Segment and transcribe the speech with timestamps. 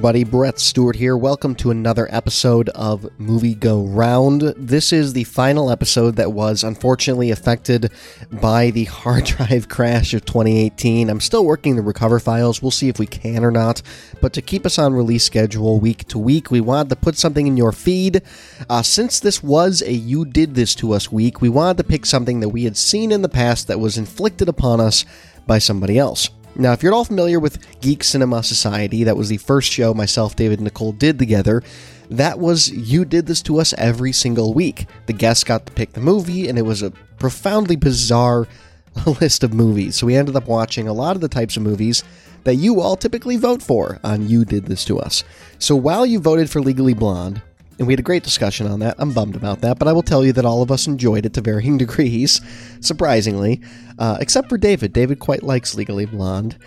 [0.00, 0.24] Everybody.
[0.24, 1.14] Brett Stewart here.
[1.14, 4.40] Welcome to another episode of Movie Go Round.
[4.56, 7.92] This is the final episode that was unfortunately affected
[8.32, 11.10] by the hard drive crash of 2018.
[11.10, 12.62] I'm still working the recover files.
[12.62, 13.82] We'll see if we can or not.
[14.22, 17.46] But to keep us on release schedule week to week, we wanted to put something
[17.46, 18.22] in your feed.
[18.70, 22.06] Uh, since this was a You Did This to Us week, we wanted to pick
[22.06, 25.04] something that we had seen in the past that was inflicted upon us
[25.46, 26.30] by somebody else.
[26.56, 29.94] Now, if you're at all familiar with Geek Cinema Society, that was the first show
[29.94, 31.62] myself, David, and Nicole did together.
[32.10, 34.86] That was you did this to us every single week.
[35.06, 38.48] The guests got to pick the movie, and it was a profoundly bizarre
[39.20, 39.96] list of movies.
[39.96, 42.02] So we ended up watching a lot of the types of movies
[42.44, 45.22] that you all typically vote for on You Did This to Us.
[45.58, 47.42] So while you voted for Legally Blonde,
[47.80, 48.94] and we had a great discussion on that.
[48.98, 51.32] I'm bummed about that, but I will tell you that all of us enjoyed it
[51.32, 52.42] to varying degrees,
[52.80, 53.62] surprisingly,
[53.98, 54.92] uh, except for David.
[54.92, 56.58] David quite likes Legally Blonde.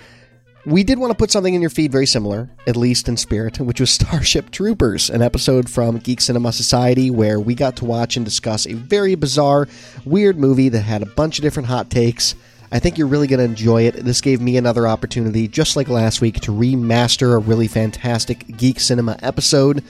[0.65, 3.59] We did want to put something in your feed very similar, at least in spirit,
[3.59, 8.17] which was Starship Troopers, an episode from Geek Cinema Society where we got to watch
[8.17, 9.67] and discuss a very bizarre,
[10.05, 12.33] weird movie that had a bunch of different hot takes.
[12.71, 13.97] I think you're really going to enjoy it.
[13.97, 18.79] This gave me another opportunity, just like last week, to remaster a really fantastic Geek
[18.79, 19.83] Cinema episode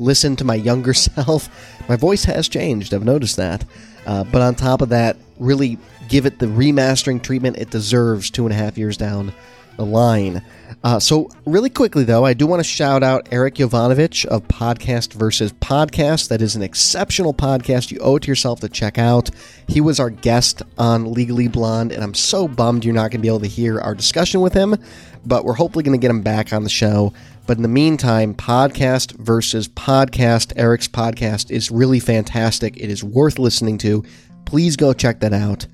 [0.00, 1.48] listen to my younger self.
[1.88, 3.64] My voice has changed, I've noticed that.
[4.06, 8.44] Uh, but on top of that, really give it the remastering treatment it deserves two
[8.44, 9.32] and a half years down
[9.76, 10.42] the line.
[10.82, 15.12] Uh, so, really quickly, though, I do want to shout out Eric Jovanovich of Podcast
[15.12, 16.28] versus Podcast.
[16.28, 17.90] That is an exceptional podcast.
[17.90, 19.30] You owe it to yourself to check out.
[19.68, 23.18] He was our guest on Legally Blonde, and I'm so bummed you're not going to
[23.18, 24.76] be able to hear our discussion with him,
[25.24, 27.12] but we're hopefully going to get him back on the show.
[27.50, 32.76] But in the meantime, podcast versus podcast, Eric's podcast is really fantastic.
[32.76, 34.04] It is worth listening to.
[34.44, 35.66] Please go check that out.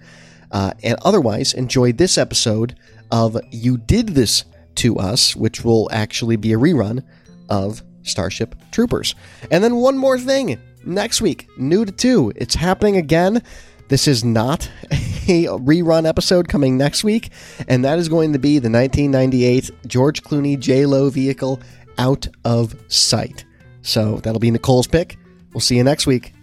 [0.50, 2.76] Uh, and otherwise, enjoy this episode
[3.10, 7.04] of You Did This to Us, which will actually be a rerun
[7.50, 9.14] of Starship Troopers.
[9.50, 13.42] And then one more thing next week, new to two, it's happening again.
[13.88, 17.30] This is not a rerun episode coming next week,
[17.68, 21.60] and that is going to be the 1998 George Clooney J Lo vehicle
[21.96, 23.44] Out of Sight.
[23.82, 25.16] So that'll be Nicole's pick.
[25.52, 26.35] We'll see you next week.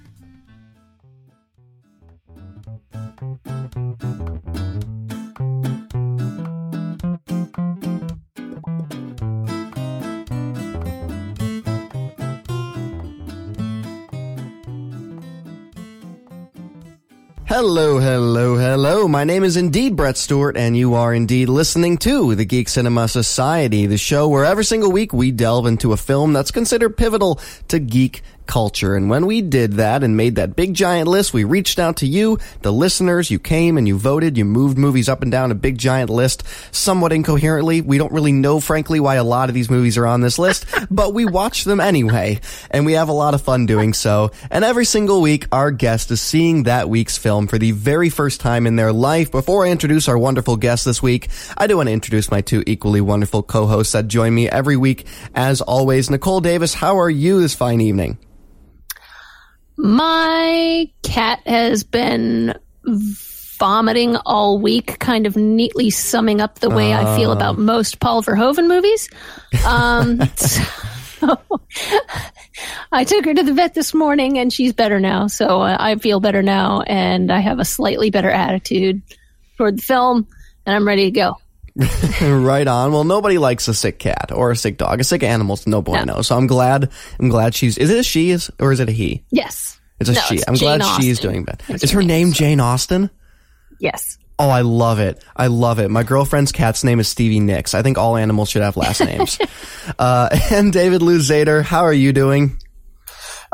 [17.56, 19.08] Hello, hello, hello.
[19.08, 23.08] My name is indeed Brett Stewart, and you are indeed listening to the Geek Cinema
[23.08, 27.40] Society, the show where every single week we delve into a film that's considered pivotal
[27.68, 28.96] to geek culture.
[28.96, 32.08] And when we did that and made that big giant list, we reached out to
[32.08, 33.32] you, the listeners.
[33.32, 34.38] You came and you voted.
[34.38, 37.82] You moved movies up and down a big giant list, somewhat incoherently.
[37.82, 40.66] We don't really know, frankly, why a lot of these movies are on this list,
[40.92, 42.40] but we watch them anyway.
[42.72, 44.32] And we have a lot of fun doing so.
[44.52, 48.42] And every single week, our guest is seeing that week's film for the very first
[48.42, 49.32] time in their life.
[49.32, 52.64] Before I introduce our wonderful guest this week, I do want to introduce my two
[52.68, 55.06] equally wonderful co-hosts that join me every week.
[55.34, 58.18] As always, Nicole Davis, how are you this fine evening?
[59.78, 62.54] My cat has been
[62.86, 67.14] vomiting all week, kind of neatly summing up the way uh.
[67.14, 69.10] I feel about most Paul Verhoeven movies.
[69.66, 71.38] Um, so
[72.92, 75.28] I took her to the vet this morning and she's better now.
[75.28, 79.02] So uh, I feel better now and I have a slightly better attitude
[79.58, 80.28] toward the film
[80.66, 81.38] and I'm ready to go.
[82.22, 82.92] right on.
[82.92, 85.00] Well, nobody likes a sick cat or a sick dog.
[85.02, 86.16] A sick animal's no bueno.
[86.16, 86.22] No.
[86.22, 86.92] So I'm glad.
[87.20, 87.78] I'm glad she's.
[87.78, 89.24] Is it a she is or is it a he?
[89.32, 89.80] Yes.
[90.00, 90.36] It's a no, she.
[90.36, 91.04] It's I'm Jane glad Austen.
[91.04, 91.64] she's doing bad.
[91.68, 93.10] It's is her name Jane Austen?
[93.80, 94.18] Yes.
[94.40, 95.24] Oh, I love it.
[95.36, 95.90] I love it.
[95.90, 97.74] My girlfriend's cat's name is Stevie Nicks.
[97.74, 99.40] I think all animals should have last names.
[100.00, 102.60] uh, and David Lou Zader, how are you doing?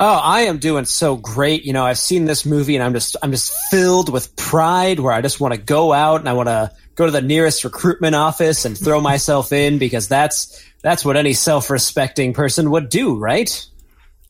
[0.02, 1.66] Oh, I am doing so great.
[1.66, 5.12] You know, I've seen this movie and I'm just I'm just filled with pride where
[5.12, 8.14] I just want to go out and I want to go to the nearest recruitment
[8.14, 13.66] office and throw myself in because that's that's what any self-respecting person would do, right?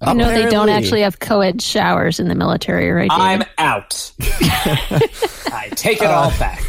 [0.07, 3.09] You know they don't actually have co-ed showers in the military, right?
[3.09, 3.21] David?
[3.21, 4.13] I'm out.
[4.21, 6.63] I take it all back.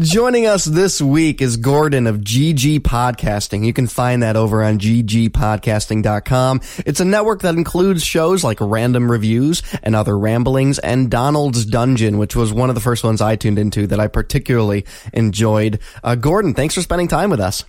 [0.00, 3.64] Joining us this week is Gordon of GG Podcasting.
[3.64, 6.60] You can find that over on ggpodcasting.com.
[6.84, 12.18] It's a network that includes shows like Random Reviews and Other Ramblings and Donald's Dungeon,
[12.18, 15.78] which was one of the first ones I tuned into that I particularly enjoyed.
[16.02, 17.64] Uh, Gordon, thanks for spending time with us.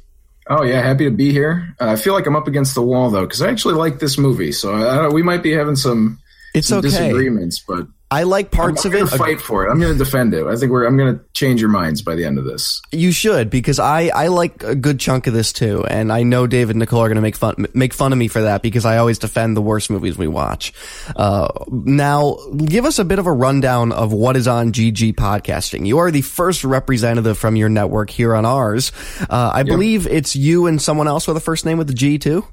[0.47, 1.73] Oh yeah, happy to be here.
[1.79, 4.17] Uh, I feel like I'm up against the wall though, because I actually like this
[4.17, 6.19] movie, so uh, we might be having some,
[6.53, 6.89] it's some okay.
[6.89, 7.63] disagreements.
[7.65, 9.17] But I like parts I'm of it.
[9.17, 9.71] fight for it.
[9.71, 10.45] I'm going to defend it.
[10.45, 10.85] I think we're.
[10.85, 12.79] I'm going to change your minds by the end of this.
[12.91, 16.45] You should because I, I like a good chunk of this too, and I know
[16.45, 18.85] David and Nicole are going to make fun make fun of me for that because
[18.85, 20.73] I always defend the worst movies we watch.
[21.15, 25.87] Uh, now, give us a bit of a rundown of what is on GG Podcasting.
[25.87, 28.91] You are the first representative from your network here on ours.
[29.27, 32.19] Uh, I believe it's you and someone else with a first name with the G
[32.19, 32.45] too.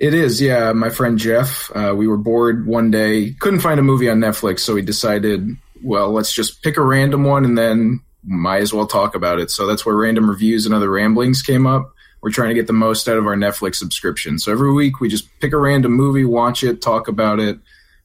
[0.00, 0.72] It is, yeah.
[0.72, 1.70] My friend Jeff.
[1.74, 5.56] Uh, we were bored one day, couldn't find a movie on Netflix, so we decided,
[5.82, 9.50] well, let's just pick a random one and then might as well talk about it.
[9.50, 11.92] So that's where random reviews and other ramblings came up.
[12.20, 14.38] We're trying to get the most out of our Netflix subscription.
[14.38, 17.56] So every week we just pick a random movie, watch it, talk about it.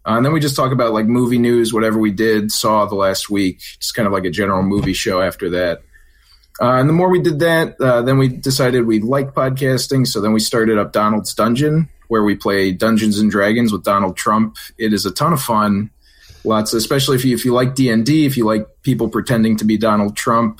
[0.05, 2.95] Uh, and then we just talk about like movie news, whatever we did, saw the
[2.95, 5.81] last week, just kind of like a general movie show after that.
[6.61, 10.05] Uh, and the more we did that, uh, then we decided we liked podcasting.
[10.05, 14.15] So then we started up Donald's Dungeon, where we play Dungeons and Dragons with Donald
[14.15, 14.57] Trump.
[14.77, 15.89] It is a ton of fun.
[16.43, 19.57] Lots, especially if you if you like D and D, if you like people pretending
[19.57, 20.59] to be Donald Trump.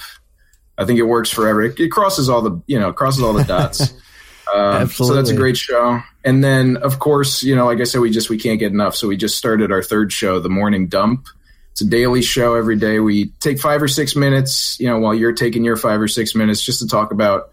[0.78, 1.62] I think it works forever.
[1.62, 3.94] It, it crosses all the you know crosses all the dots.
[4.54, 6.02] Um, so that's a great show.
[6.24, 8.96] And then of course you know like I said we just we can't get enough.
[8.96, 11.28] So we just started our third show, the Morning Dump.
[11.74, 13.00] It's a daily show every day.
[13.00, 16.36] We take five or six minutes, you know, while you're taking your five or six
[16.36, 17.50] minutes just to talk about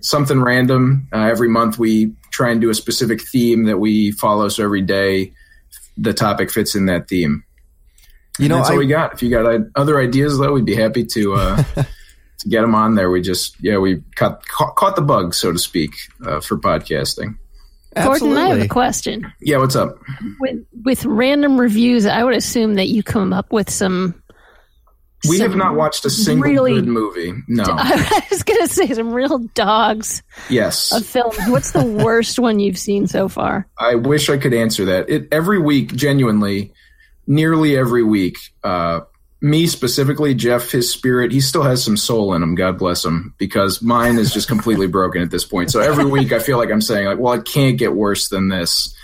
[0.00, 1.06] something random.
[1.12, 4.48] Uh, every month we try and do a specific theme that we follow.
[4.48, 5.34] So every day
[5.98, 7.44] the topic fits in that theme.
[8.38, 9.12] You And know, that's I, all we got.
[9.12, 11.62] If you got uh, other ideas, though, we'd be happy to uh,
[12.38, 13.10] to get them on there.
[13.10, 15.90] We just, yeah, we caught caught, caught the bug, so to speak,
[16.24, 17.36] uh, for podcasting.
[18.04, 19.32] Gordon, I have a question.
[19.40, 19.98] Yeah, what's up?
[20.40, 24.22] With, with random reviews, I would assume that you come up with some.
[25.28, 27.34] We have not watched a single really- good movie.
[27.48, 27.64] No.
[27.68, 30.92] I was going to say some real dogs yes.
[30.92, 31.36] of films.
[31.48, 33.66] What's the worst one you've seen so far?
[33.78, 35.10] I wish I could answer that.
[35.10, 36.72] It every week, genuinely,
[37.26, 38.38] nearly every week.
[38.62, 39.00] Uh,
[39.40, 42.54] me specifically, Jeff, his spirit, he still has some soul in him.
[42.54, 45.70] God bless him, because mine is just completely broken at this point.
[45.70, 48.48] So every week, I feel like I'm saying, like, well, it can't get worse than
[48.48, 48.94] this,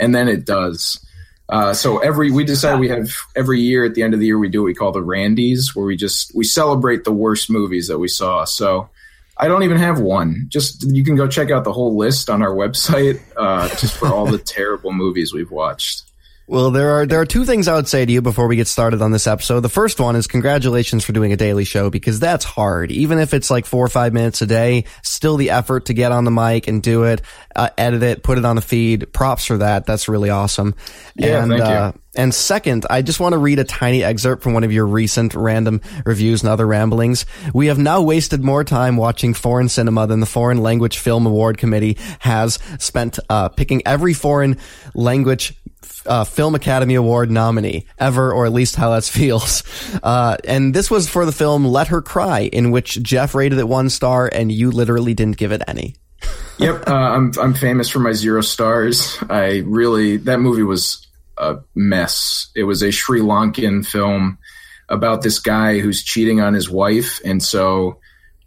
[0.00, 1.00] and then it does.
[1.48, 4.38] Uh, so every we decide we have every year at the end of the year
[4.38, 7.88] we do what we call the Randys, where we just we celebrate the worst movies
[7.88, 8.44] that we saw.
[8.44, 8.88] So
[9.36, 10.46] I don't even have one.
[10.48, 14.08] Just you can go check out the whole list on our website, uh, just for
[14.08, 16.04] all the terrible movies we've watched.
[16.46, 18.68] Well, there are there are two things I would say to you before we get
[18.68, 19.60] started on this episode.
[19.60, 22.92] The first one is congratulations for doing a daily show because that's hard.
[22.92, 26.12] Even if it's like four or five minutes a day, still the effort to get
[26.12, 27.22] on the mic and do it,
[27.56, 29.10] uh, edit it, put it on the feed.
[29.14, 29.86] Props for that.
[29.86, 30.74] That's really awesome.
[31.16, 31.66] Yeah, and, thank you.
[31.66, 34.86] Uh, and second, I just want to read a tiny excerpt from one of your
[34.86, 37.26] recent random reviews and other ramblings.
[37.52, 41.58] We have now wasted more time watching foreign cinema than the Foreign Language Film Award
[41.58, 44.58] Committee has spent uh, picking every foreign
[44.94, 45.54] language
[46.06, 49.62] uh, Film Academy Award nominee ever, or at least how that feels.
[50.02, 53.68] Uh, and this was for the film Let Her Cry, in which Jeff rated it
[53.68, 55.94] one star and you literally didn't give it any.
[56.58, 59.18] Yep, uh, I'm I'm famous for my zero stars.
[59.28, 62.50] I really that movie was a mess.
[62.54, 64.38] It was a Sri Lankan film
[64.88, 67.98] about this guy who's cheating on his wife, and so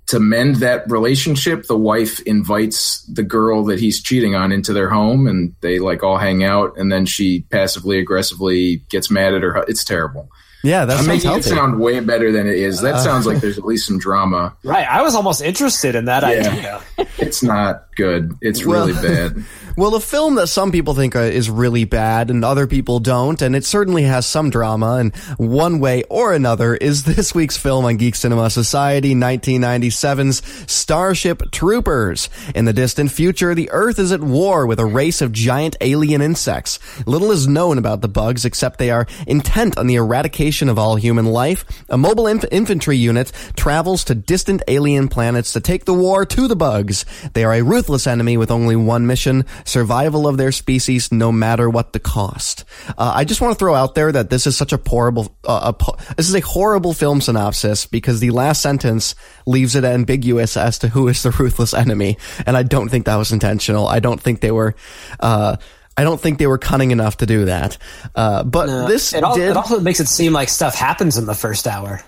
[0.07, 4.89] to mend that relationship, the wife invites the girl that he's cheating on into their
[4.89, 9.43] home, and they like all hang out, and then she passively aggressively gets mad at
[9.43, 9.63] her.
[9.67, 10.29] It's terrible.
[10.63, 12.81] Yeah, that I'm sounds making it sound way better than it is.
[12.81, 14.55] That sounds like there's at least some drama.
[14.63, 14.87] Right.
[14.87, 16.51] I was almost interested in that Yeah.
[16.51, 16.81] idea.
[17.19, 18.33] It's not good.
[18.41, 19.43] It's Well- really bad.
[19.75, 23.39] Well, a film that some people think uh, is really bad and other people don't,
[23.43, 27.85] and it certainly has some drama, in one way or another is this week's film
[27.85, 32.29] on Geek Cinema Society 1997's Starship Troopers.
[32.55, 36.21] In the distant future, the Earth is at war with a race of giant alien
[36.23, 36.79] insects.
[37.05, 40.95] Little is known about the bugs except they are intent on the eradication of all
[40.95, 41.63] human life.
[41.89, 46.47] A mobile inf- infantry unit travels to distant alien planets to take the war to
[46.47, 47.05] the bugs.
[47.33, 51.69] They are a ruthless enemy with only one mission, survival of their species no matter
[51.69, 52.65] what the cost.
[52.89, 55.73] Uh, I just want to throw out there that this is such a horrible, uh,
[55.73, 59.13] a, this is a horrible film synopsis because the last sentence
[59.45, 62.17] leaves it ambiguous as to who is the ruthless enemy.
[62.45, 63.87] And I don't think that was intentional.
[63.87, 64.75] I don't think they were,
[65.19, 65.57] uh,
[65.97, 67.77] I don't think they were cunning enough to do that.
[68.15, 71.25] Uh, but this It, al- did, it also makes it seem like stuff happens in
[71.25, 72.01] the first hour.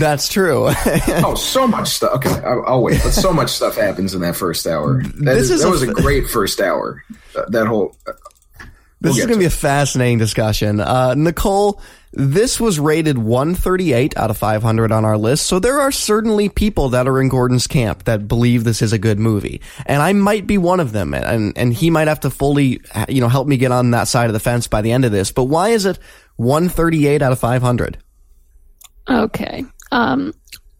[0.00, 0.68] that's true.
[1.24, 2.14] Oh, so much stuff.
[2.16, 3.00] Okay, I'll, I'll wait.
[3.04, 5.02] But so much stuff happens in that first hour.
[5.02, 7.02] That, This is, is that a was a f- great first hour.
[7.34, 7.96] That, that whole.
[9.00, 10.80] This is going to to be a fascinating discussion.
[10.80, 11.80] Uh, Nicole,
[12.16, 16.88] this was rated 138 out of 500 on our list, so there are certainly people
[16.88, 20.46] that are in Gordon's camp that believe this is a good movie, and I might
[20.46, 23.56] be one of them, and and he might have to fully, you know, help me
[23.56, 25.30] get on that side of the fence by the end of this.
[25.30, 25.98] But why is it
[26.36, 27.98] 138 out of 500.
[29.08, 29.64] Okay.
[29.92, 30.32] Um,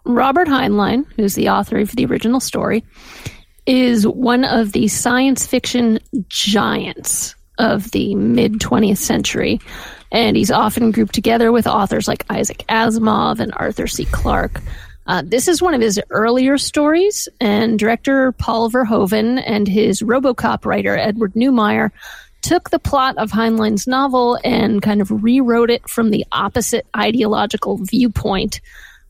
[0.05, 2.85] Robert Heinlein, who's the author of the original story,
[3.67, 9.61] is one of the science fiction giants of the mid 20th century.
[10.13, 14.05] And he's often grouped together with authors like Isaac Asimov and Arthur C.
[14.07, 14.63] Clarke.
[15.07, 20.65] Uh, this is one of his earlier stories, and director Paul Verhoeven and his Robocop
[20.65, 21.93] writer Edward Neumeier
[22.43, 27.79] took the plot of Heinlein's novel and kind of rewrote it from the opposite ideological
[27.79, 28.61] viewpoint,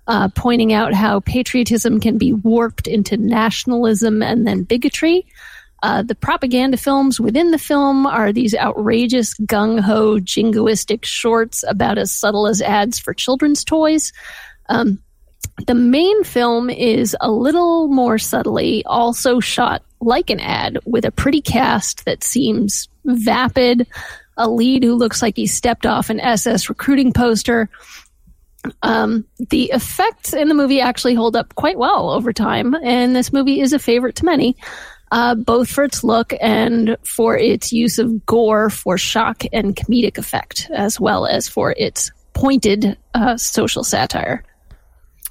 [0.06, 5.26] uh, pointing out how patriotism can be warped into nationalism and then bigotry.
[5.82, 11.98] Uh, the propaganda films within the film are these outrageous, gung ho, jingoistic shorts about
[11.98, 14.12] as subtle as ads for children's toys.
[14.68, 14.98] Um,
[15.66, 21.10] the main film is a little more subtly also shot like an ad with a
[21.10, 23.86] pretty cast that seems vapid,
[24.36, 27.70] a lead who looks like he stepped off an SS recruiting poster.
[28.82, 33.32] Um, the effects in the movie actually hold up quite well over time, and this
[33.32, 34.56] movie is a favorite to many,
[35.10, 40.18] uh, both for its look and for its use of gore for shock and comedic
[40.18, 44.44] effect, as well as for its pointed uh, social satire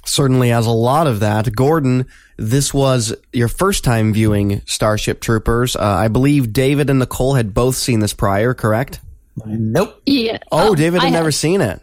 [0.08, 1.54] certainly as a lot of that.
[1.54, 2.06] Gordon,
[2.36, 5.76] this was your first time viewing Starship Troopers.
[5.76, 9.00] Uh, I believe David and Nicole had both seen this prior, correct?
[9.44, 10.00] Nope.
[10.06, 10.38] Yeah.
[10.50, 11.34] Oh, David had I never had.
[11.34, 11.80] seen it.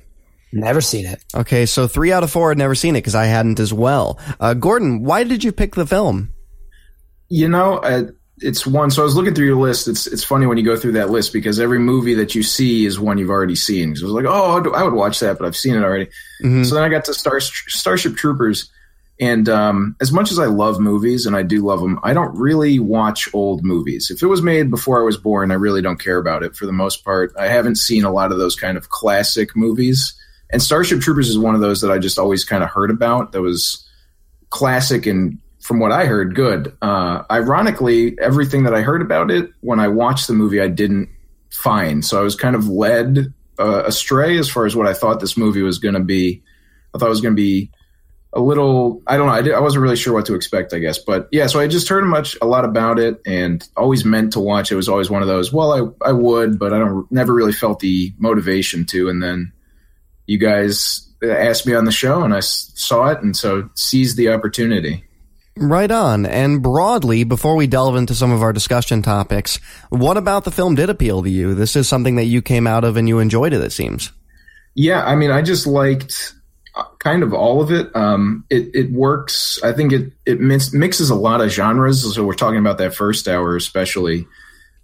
[0.51, 1.23] Never seen it.
[1.33, 4.19] Okay, so three out of four had never seen it because I hadn't as well.
[4.39, 6.31] Uh, Gordon, why did you pick the film?
[7.33, 8.91] You know, uh, it's one.
[8.91, 9.87] So I was looking through your list.
[9.87, 12.85] It's it's funny when you go through that list because every movie that you see
[12.85, 13.95] is one you've already seen.
[13.95, 16.05] So I was like, oh, I would watch that, but I've seen it already.
[16.43, 16.61] Mm-hmm.
[16.61, 18.69] So then I got to Star Starship Troopers,
[19.19, 22.37] and um, as much as I love movies and I do love them, I don't
[22.37, 24.11] really watch old movies.
[24.11, 26.67] If it was made before I was born, I really don't care about it for
[26.67, 27.33] the most part.
[27.39, 30.13] I haven't seen a lot of those kind of classic movies,
[30.51, 33.31] and Starship Troopers is one of those that I just always kind of heard about.
[33.31, 33.83] That was
[34.51, 36.75] classic and from what I heard, good.
[36.81, 41.07] Uh, ironically, everything that I heard about it when I watched the movie, I didn't
[41.51, 42.03] find.
[42.03, 45.37] So I was kind of led uh, astray as far as what I thought this
[45.37, 46.43] movie was going to be.
[46.93, 47.71] I thought it was going to be
[48.33, 49.01] a little.
[49.07, 49.33] I don't know.
[49.33, 50.73] I, did, I wasn't really sure what to expect.
[50.73, 51.47] I guess, but yeah.
[51.47, 54.69] So I just heard much a lot about it, and always meant to watch.
[54.69, 55.53] It was always one of those.
[55.53, 57.09] Well, I I would, but I don't.
[57.09, 59.07] Never really felt the motivation to.
[59.07, 59.53] And then
[60.27, 64.27] you guys asked me on the show, and I saw it, and so seized the
[64.27, 65.05] opportunity.
[65.55, 66.25] Right on.
[66.25, 69.57] And broadly, before we delve into some of our discussion topics,
[69.89, 71.53] what about the film did appeal to you?
[71.53, 74.11] This is something that you came out of and you enjoyed it, it seems.
[74.73, 76.33] Yeah, I mean, I just liked
[76.73, 77.95] uh, kind of all of it.
[77.95, 79.61] Um, it, it works.
[79.63, 82.15] I think it, it mixes a lot of genres.
[82.15, 84.25] So we're talking about that first hour, especially.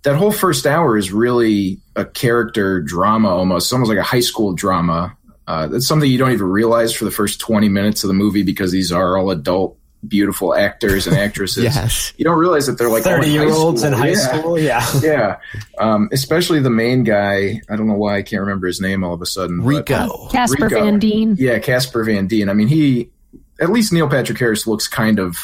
[0.03, 3.73] That whole first hour is really a character drama almost.
[3.73, 5.17] Almost like a high school drama.
[5.47, 8.43] Uh, that's something you don't even realize for the first 20 minutes of the movie
[8.43, 11.63] because these are all adult beautiful actors and actresses.
[11.63, 12.13] yes.
[12.17, 14.15] You don't realize that they're like 30 year olds in high yeah.
[14.15, 14.59] school.
[14.59, 14.85] Yeah.
[15.01, 15.39] yeah.
[15.77, 17.61] Um, especially the main guy.
[17.69, 19.63] I don't know why I can't remember his name all of a sudden.
[19.63, 20.27] Rico.
[20.29, 21.35] Casper Van Dien.
[21.37, 22.49] Yeah, Casper Van Dien.
[22.49, 23.09] I mean, he,
[23.59, 25.35] at least Neil Patrick Harris looks kind of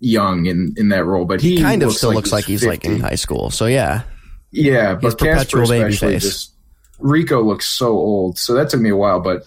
[0.00, 2.60] young in, in that role, but he, he kind of still like looks like he's
[2.60, 2.68] 50.
[2.70, 3.50] like in high school.
[3.50, 4.02] So yeah.
[4.52, 6.52] Yeah, but Casper especially just,
[7.00, 8.38] Rico looks so old.
[8.38, 9.42] So that took me a while, but,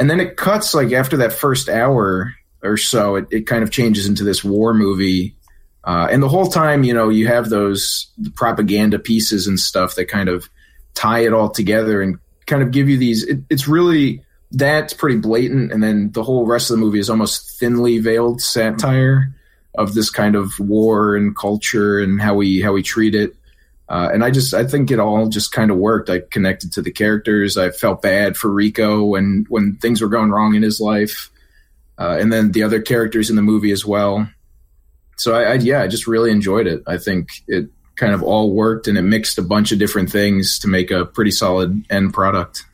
[0.00, 3.70] and then it cuts like after that first hour, or so, it, it kind of
[3.70, 5.36] changes into this war movie.
[5.84, 10.06] Uh, and the whole time, you know, you have those propaganda pieces and stuff that
[10.06, 10.48] kind of
[10.94, 13.24] tie it all together and kind of give you these.
[13.24, 17.10] It, it's really that's pretty blatant, and then the whole rest of the movie is
[17.10, 19.34] almost thinly veiled satire
[19.74, 23.34] of this kind of war and culture and how we how we treat it.
[23.88, 26.10] Uh, and I just I think it all just kind of worked.
[26.10, 27.56] I connected to the characters.
[27.56, 31.30] I felt bad for Rico when when things were going wrong in his life
[31.98, 34.28] uh, and then the other characters in the movie as well.
[35.16, 36.82] So I, I, yeah, I just really enjoyed it.
[36.86, 40.58] I think it kind of all worked and it mixed a bunch of different things
[40.60, 42.64] to make a pretty solid end product.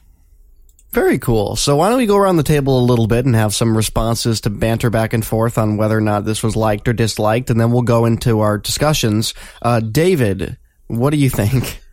[0.93, 1.57] Very cool.
[1.57, 4.43] So why don't we go around the table a little bit and have some responses
[4.43, 7.61] to banter back and forth on whether or not this was liked or disliked, and
[7.61, 9.35] then we'll go into our discussions.
[9.61, 11.81] Uh, David, what do you think?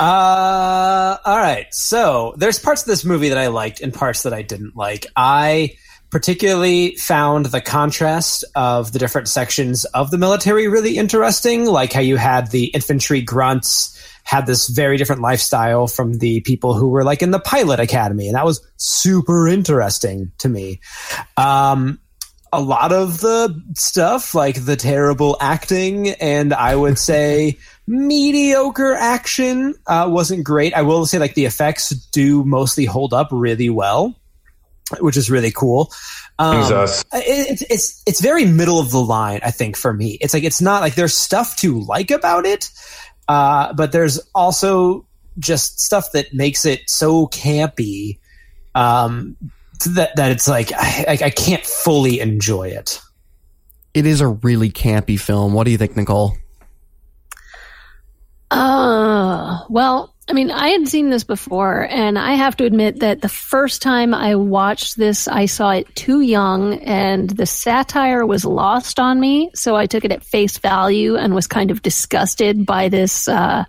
[0.00, 1.66] Uh, all right.
[1.72, 5.06] So there's parts of this movie that I liked and parts that I didn't like.
[5.16, 5.76] I
[6.10, 12.00] particularly found the contrast of the different sections of the military really interesting, like how
[12.00, 13.94] you had the infantry grunts
[14.28, 18.26] had this very different lifestyle from the people who were like in the pilot academy,
[18.26, 20.80] and that was super interesting to me.
[21.38, 21.98] Um,
[22.52, 29.74] a lot of the stuff, like the terrible acting, and I would say mediocre action
[29.86, 30.74] uh, wasn't great.
[30.74, 34.14] I will say, like the effects do mostly hold up really well,
[35.00, 35.92] which is really cool.
[36.38, 39.40] Um, it, it's it's it's very middle of the line.
[39.42, 42.70] I think for me, it's like it's not like there's stuff to like about it,
[43.26, 45.06] uh, but there's also
[45.38, 48.18] just stuff that makes it so campy
[48.74, 49.36] um,
[49.86, 53.00] that that it's like I, I I can't fully enjoy it.
[53.94, 55.54] It is a really campy film.
[55.54, 56.36] What do you think, Nicole?
[58.50, 63.22] Uh, well, I mean, I had seen this before, and I have to admit that
[63.22, 68.44] the first time I watched this, I saw it too young, and the satire was
[68.44, 69.50] lost on me.
[69.54, 73.64] So I took it at face value and was kind of disgusted by this uh,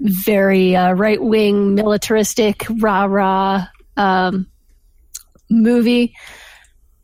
[0.00, 4.48] very uh, right wing, militaristic, rah rah um,
[5.48, 6.14] movie.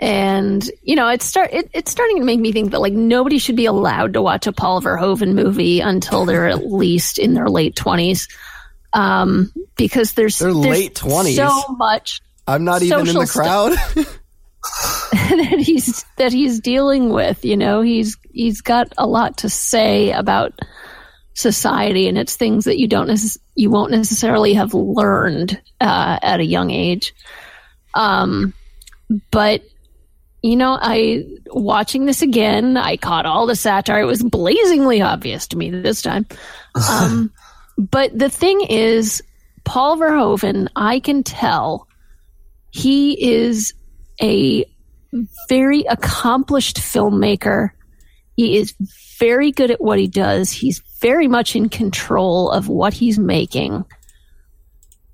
[0.00, 3.38] And you know, it's start it, it's starting to make me think that like nobody
[3.38, 7.48] should be allowed to watch a Paul Verhoeven movie until they're at least in their
[7.48, 8.26] late twenties,
[8.94, 11.36] um, because there's Their there's late 20s?
[11.36, 13.72] so much I'm not even in the crowd.
[15.12, 17.44] that he's that he's dealing with.
[17.44, 20.58] You know, he's he's got a lot to say about
[21.34, 26.40] society, and it's things that you don't necess- you won't necessarily have learned uh, at
[26.40, 27.14] a young age.
[27.94, 28.54] Um,
[29.30, 29.62] but
[30.42, 34.00] you know, I watching this again, I caught all the satire.
[34.00, 36.26] It was blazingly obvious to me this time.
[36.90, 37.32] Um,
[37.76, 39.22] but the thing is,
[39.64, 41.88] Paul Verhoeven, I can tell
[42.70, 43.74] he is
[44.20, 44.64] a
[45.48, 47.70] very accomplished filmmaker.
[48.36, 48.74] He is
[49.18, 50.50] very good at what he does.
[50.50, 53.84] He's very much in control of what he's making.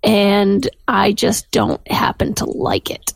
[0.03, 3.13] And I just don't happen to like it.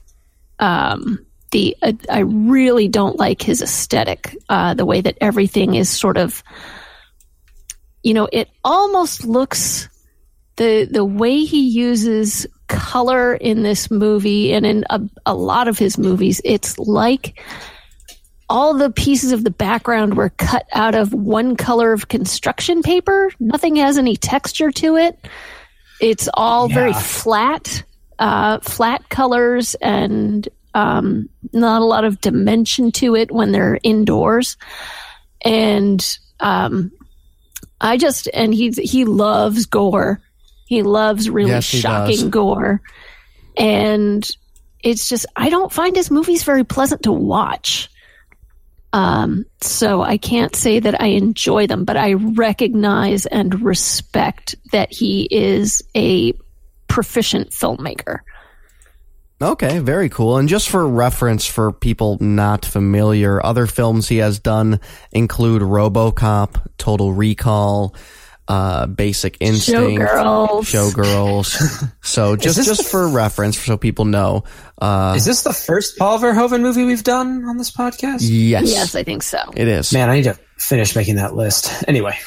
[0.59, 5.89] Um, the uh, I really don't like his aesthetic, uh, the way that everything is
[5.89, 6.43] sort of,
[8.05, 9.89] you know, it almost looks
[10.57, 15.79] the the way he uses color in this movie and in a, a lot of
[15.79, 17.39] his movies it's like
[18.49, 23.31] all the pieces of the background were cut out of one color of construction paper.
[23.41, 25.19] Nothing has any texture to it.
[26.01, 27.85] It's all very flat
[28.19, 34.57] uh, flat colors and um, not a lot of dimension to it when they're indoors.
[35.45, 36.07] And
[36.41, 36.93] um,
[37.85, 40.21] I just and he's he loves gore.
[40.67, 42.29] He loves really Yes, he shocking does.
[42.31, 42.81] gore.
[43.59, 44.29] And
[44.83, 47.91] it's just I don't find his movies very pleasant to watch.
[48.95, 54.93] Um, so I can't say that I enjoy them, but I recognize and respect that
[54.93, 56.33] he is a
[56.89, 58.21] proficient filmmaker.
[59.45, 60.39] Okay, very cool.
[60.39, 64.81] And just for reference for people not familiar, other films he has done
[65.13, 67.95] include RoboCop, Total Recall,
[68.49, 70.93] uh, Basic Instinct, Showgirls.
[70.95, 71.93] Showgirls.
[72.03, 74.45] so just just the- for reference, so people know.
[74.81, 78.19] Uh, Is this the first Paul Verhoeven movie we've done on this podcast?
[78.23, 79.39] yes, Yes, I think so.
[79.55, 79.93] it is.
[79.93, 81.71] Man, I need to finish making that list.
[81.89, 82.19] Anyway,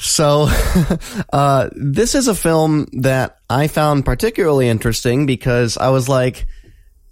[0.00, 0.48] So,
[1.32, 6.46] uh, this is a film that I found particularly interesting because I was like,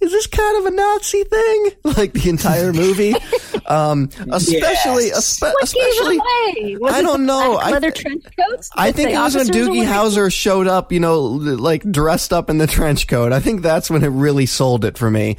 [0.01, 1.71] is this kind of a Nazi thing?
[1.99, 3.15] Like the entire movie?
[3.67, 5.39] um, especially, Yes.
[5.41, 6.21] espe- What especially,
[6.55, 6.91] gave away?
[6.93, 7.55] I don't know.
[7.55, 8.71] black I- leather trench coats.
[8.77, 9.89] I think it was when Doogie wearing?
[9.89, 13.33] Howser showed up, you know, like dressed up in the trench coat.
[13.33, 15.37] I think that's when it really sold it for me.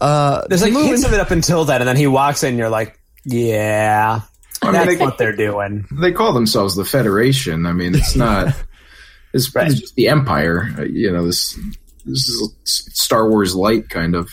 [0.00, 2.50] Uh, there's like moving- hints of it up until then, and then he walks in,
[2.50, 4.22] and you're like, yeah,
[4.62, 5.86] I mean, that's they- what they're doing.
[5.92, 7.66] They call themselves the Federation.
[7.66, 8.54] I mean, it's not.
[9.34, 9.70] It's, Right.
[9.70, 10.74] it's just the Empire.
[10.78, 11.54] uh, You know, this
[12.06, 12.54] this is
[12.94, 14.30] Star Wars light kind of.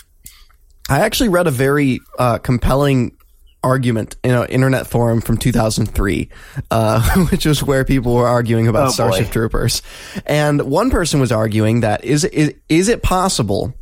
[0.89, 3.17] I actually read a very uh, compelling
[3.61, 6.29] argument in an internet forum from 2003,
[6.71, 8.91] uh, which was where people were arguing about Oh, boy.
[8.93, 9.81] Starship Troopers,
[10.25, 13.73] and one person was arguing that is is is it possible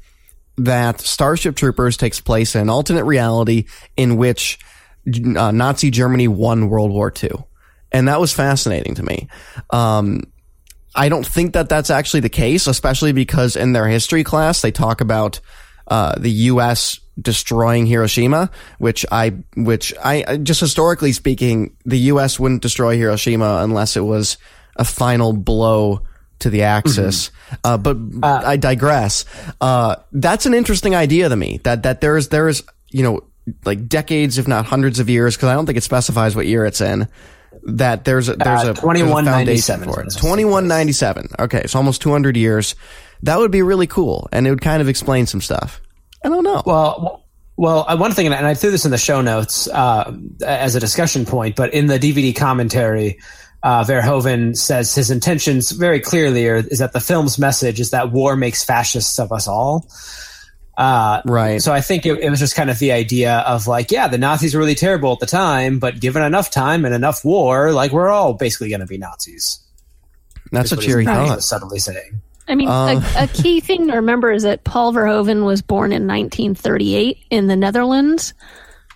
[0.58, 4.58] that Starship Troopers takes place in an alternate reality in which
[5.08, 7.32] uh, Nazi Germany won World War II,
[7.92, 9.28] and that was fascinating to me.
[9.70, 10.22] Um,
[10.96, 14.72] I don't think that that's actually the case, especially because in their history class they
[14.72, 15.40] talk about
[15.88, 17.00] uh, the U.S.
[17.20, 22.40] destroying Hiroshima, which I, which I, just historically speaking, the U.S.
[22.40, 24.38] wouldn't destroy Hiroshima unless it was
[24.76, 26.04] a final blow
[26.40, 27.32] to the Axis.
[27.64, 29.26] Uh, but I digress.
[29.62, 31.60] Uh, that's an interesting idea to me.
[31.64, 33.22] That that there's there's you know
[33.66, 36.66] like decades, if not hundreds of years, because I don't think it specifies what year
[36.66, 37.08] it's in.
[37.64, 40.14] That there's a, there's Uh, a there's a foundation 2197 for it.
[40.18, 41.28] Twenty one ninety seven.
[41.40, 42.76] Okay, so almost two hundred years.
[43.24, 45.82] That would be really cool, and it would kind of explain some stuff.
[46.26, 46.62] I don't know.
[46.66, 47.24] Well,
[47.56, 50.12] Well, uh, one thing, and I threw this in the show notes uh,
[50.46, 53.20] as a discussion point, but in the DVD commentary,
[53.62, 58.12] uh, Verhoeven says his intentions very clearly are, is that the film's message is that
[58.12, 59.88] war makes fascists of us all.
[60.78, 61.62] Uh, Right.
[61.62, 64.18] So I think it, it was just kind of the idea of like, yeah, the
[64.18, 67.92] Nazis were really terrible at the time, but given enough time and enough war, like
[67.92, 69.60] we're all basically going to be Nazis.
[70.52, 71.44] That's is what he's Jerry kind thought.
[71.44, 72.22] subtly saying.
[72.48, 75.92] I mean, Uh, a, a key thing to remember is that Paul Verhoeven was born
[75.92, 78.34] in 1938 in the Netherlands.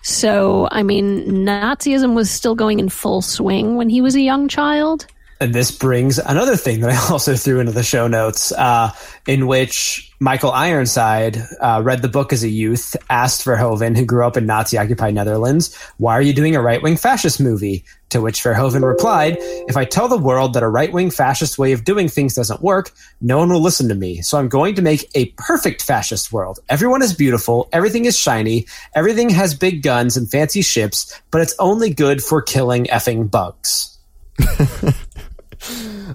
[0.02, 4.48] So, I mean, Nazism was still going in full swing when he was a young
[4.48, 5.06] child.
[5.40, 8.92] And this brings another thing that I also threw into the show notes, uh,
[9.26, 14.26] in which Michael Ironside uh, read the book as a youth, asked Verhoeven, who grew
[14.26, 17.84] up in Nazi occupied Netherlands, why are you doing a right wing fascist movie?
[18.10, 21.72] To which Verhoeven replied, If I tell the world that a right wing fascist way
[21.72, 24.22] of doing things doesn't work, no one will listen to me.
[24.22, 26.58] So I'm going to make a perfect fascist world.
[26.70, 31.54] Everyone is beautiful, everything is shiny, everything has big guns and fancy ships, but it's
[31.58, 33.98] only good for killing effing bugs.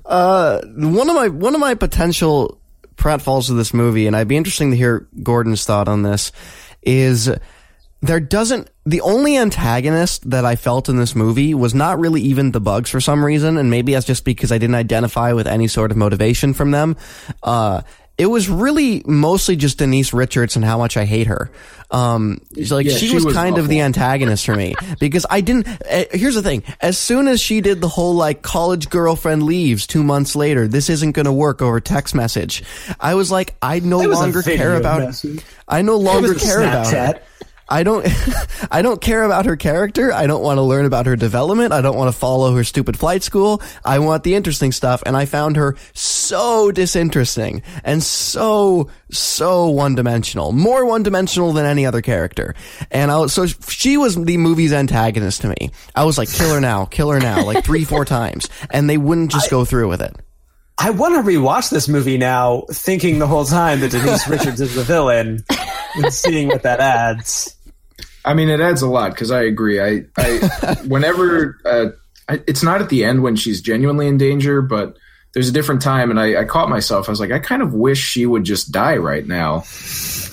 [0.06, 2.60] Uh, one of my one of my potential
[2.95, 6.32] pratfalls of this movie, and I'd be interesting to hear Gordon's thought on this,
[6.82, 7.29] is
[8.01, 12.51] there doesn't the only antagonist that I felt in this movie was not really even
[12.51, 15.67] the bugs for some reason, and maybe that's just because I didn't identify with any
[15.67, 16.97] sort of motivation from them.
[17.41, 17.82] Uh,
[18.17, 21.49] it was really mostly just Denise Richards and how much I hate her.
[21.89, 25.41] Um, like Yeah, she, she was, was kind of the antagonist for me because I
[25.41, 25.67] didn't.
[25.67, 29.86] Uh, here's the thing: as soon as she did the whole like college girlfriend leaves
[29.86, 32.63] two months later, this isn't going to work over text message.
[32.99, 35.02] I was like, I no It longer care about.
[35.02, 35.43] message.
[35.67, 37.21] I no longer care about her.
[37.69, 38.08] I don't
[38.71, 40.12] I don't care about her character.
[40.12, 41.73] I don't want to learn about her development.
[41.73, 43.62] I don't want to follow her stupid flight school.
[43.84, 50.52] I want the interesting stuff and I found her so disinteresting and so so one-dimensional.
[50.52, 52.56] More one-dimensional than any other character.
[52.89, 55.71] And I was, so she was the movie's antagonist to me.
[55.95, 58.97] I was like kill her now, kill her now like 3 4 times and they
[58.97, 60.15] wouldn't just go through with it.
[60.77, 64.75] I want to rewatch this movie now, thinking the whole time that Denise Richards is
[64.75, 65.43] the villain,
[65.95, 67.55] and seeing what that adds.
[68.25, 69.79] I mean, it adds a lot because I agree.
[69.81, 71.86] I, I whenever uh,
[72.29, 74.97] I, it's not at the end when she's genuinely in danger, but
[75.33, 77.07] there's a different time, and I, I caught myself.
[77.07, 79.63] I was like, I kind of wish she would just die right now.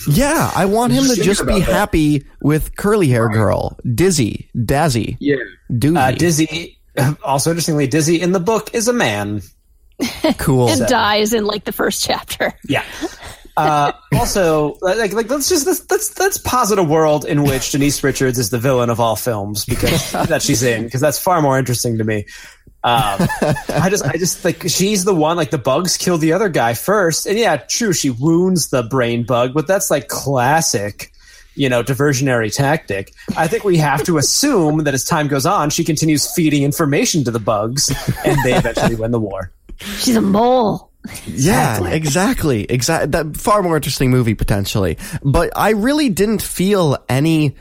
[0.09, 1.68] Yeah, I want him to Just just be that.
[1.68, 5.37] happy with curly hair girl, Dizzy, Dazzy, Yeah,
[5.70, 5.96] Doozy.
[5.96, 6.79] Uh, Dizzy,
[7.22, 9.42] also interestingly, Dizzy in the book is a man.
[10.39, 10.69] Cool.
[10.69, 12.53] and dies in like the first chapter.
[12.69, 12.85] Yeah.
[13.57, 18.03] Uh, also, like, like let's just let's, let's let's posit a world in which Denise
[18.03, 21.59] Richards is the villain of all films because that she's in because that's far more
[21.59, 22.27] interesting to me.
[22.83, 23.29] Um,
[23.69, 26.75] I just I just like she's the one like the bugs kill the other guy
[26.75, 31.13] first, and yeah, true she wounds the brain bug, but that's like classic.
[31.57, 33.13] You know, diversionary tactic.
[33.37, 37.25] I think we have to assume that as time goes on, she continues feeding information
[37.25, 37.91] to the bugs,
[38.25, 39.53] and they eventually win the war.
[39.81, 40.90] She's a mole.
[41.27, 42.64] Yeah, exactly.
[42.64, 43.11] Exactly.
[43.11, 44.99] That far more interesting movie potentially.
[45.23, 47.57] But I really didn't feel any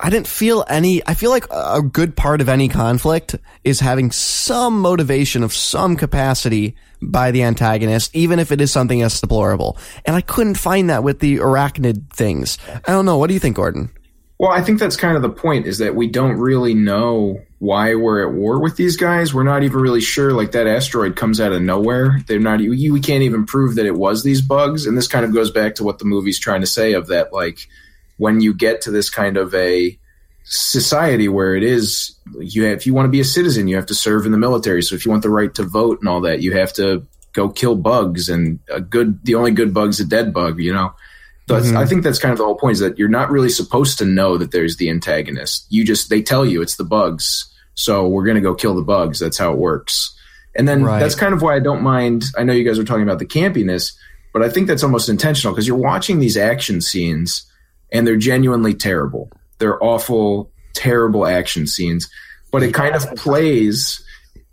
[0.00, 4.10] I didn't feel any I feel like a good part of any conflict is having
[4.10, 9.76] some motivation of some capacity by the antagonist even if it is something as deplorable.
[10.06, 12.58] And I couldn't find that with the arachnid things.
[12.68, 13.18] I don't know.
[13.18, 13.90] What do you think, Gordon?
[14.42, 17.94] Well, I think that's kind of the point is that we don't really know why
[17.94, 19.32] we're at war with these guys.
[19.32, 20.32] We're not even really sure.
[20.32, 22.18] Like that asteroid comes out of nowhere.
[22.26, 22.58] They're not.
[22.58, 24.84] We can't even prove that it was these bugs.
[24.84, 27.32] And this kind of goes back to what the movie's trying to say of that.
[27.32, 27.68] Like
[28.16, 29.96] when you get to this kind of a
[30.42, 33.86] society where it is you have, if you want to be a citizen, you have
[33.86, 34.82] to serve in the military.
[34.82, 37.48] So if you want the right to vote and all that, you have to go
[37.48, 38.28] kill bugs.
[38.28, 40.58] And a good, the only good bug's a dead bug.
[40.58, 40.94] You know.
[41.48, 41.76] That's, mm-hmm.
[41.76, 44.04] I think that's kind of the whole point is that you're not really supposed to
[44.04, 45.66] know that there's the antagonist.
[45.70, 49.18] You just they tell you it's the bugs, so we're gonna go kill the bugs.
[49.18, 50.14] That's how it works.
[50.54, 51.00] And then Right.
[51.00, 52.24] that's kind of why I don't mind.
[52.36, 53.92] I know you guys were talking about the campiness,
[54.32, 57.44] but I think that's almost intentional because you're watching these action scenes
[57.90, 59.30] and they're genuinely terrible.
[59.58, 62.08] They're awful, terrible action scenes,
[62.50, 64.04] but it kind of plays.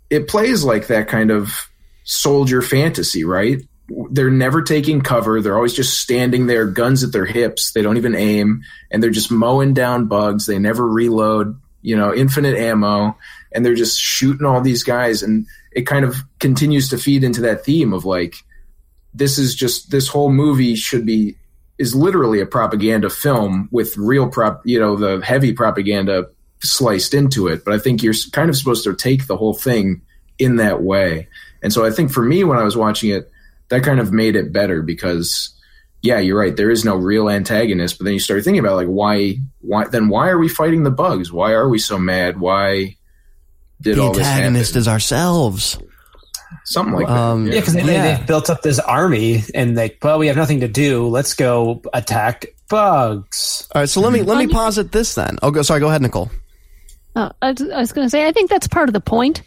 [0.08, 1.68] It plays like that kind of
[2.04, 3.60] soldier fantasy, right?
[4.10, 5.40] They're never taking cover.
[5.40, 7.72] They're always just standing there, guns at their hips.
[7.72, 10.46] They don't even aim, and they're just mowing down bugs.
[10.46, 13.16] They never reload, you know, infinite ammo,
[13.52, 15.22] and they're just shooting all these guys.
[15.22, 18.36] And it kind of continues to feed into that theme of like,
[19.12, 21.36] this is just this whole movie should be
[21.78, 26.28] is literally a propaganda film with real prop, you know, the heavy propaganda
[26.62, 27.64] sliced into it.
[27.64, 30.02] But I think you're kind of supposed to take the whole thing
[30.38, 31.26] in that way.
[31.62, 33.30] And so I think for me, when I was watching it,
[33.70, 35.50] that kind of made it better because
[36.02, 36.56] yeah, you're right.
[36.56, 37.98] There is no real antagonist.
[37.98, 40.90] But then you start thinking about like why why then why are we fighting the
[40.90, 41.32] bugs?
[41.32, 42.38] Why are we so mad?
[42.40, 42.96] Why
[43.80, 44.42] did the all this happen?
[44.44, 45.78] antagonist is ourselves.
[46.64, 47.54] Something like Um, that.
[47.54, 48.16] Yeah, because they, Yeah.
[48.16, 51.06] they've built up this army and like, well, we have nothing to do.
[51.08, 53.68] Let's go attack bugs.
[53.74, 55.38] All right, so let me let me posit this then.
[55.42, 55.80] Oh, go, sorry.
[55.80, 56.30] Go ahead, Nicole.
[57.16, 59.42] Uh, I, I was going to say, I think that's part of the point.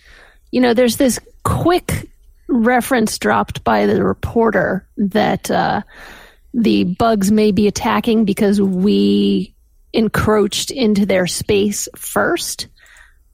[0.51, 2.09] You know, there's this quick
[2.53, 5.81] reference dropped by the reporter that uh,
[6.53, 9.55] the bugs may be attacking because we
[9.91, 12.67] encroached into their space first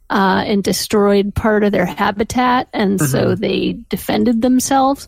[0.10, 5.08] uh, and destroyed part of their habitat, and so they defended themselves.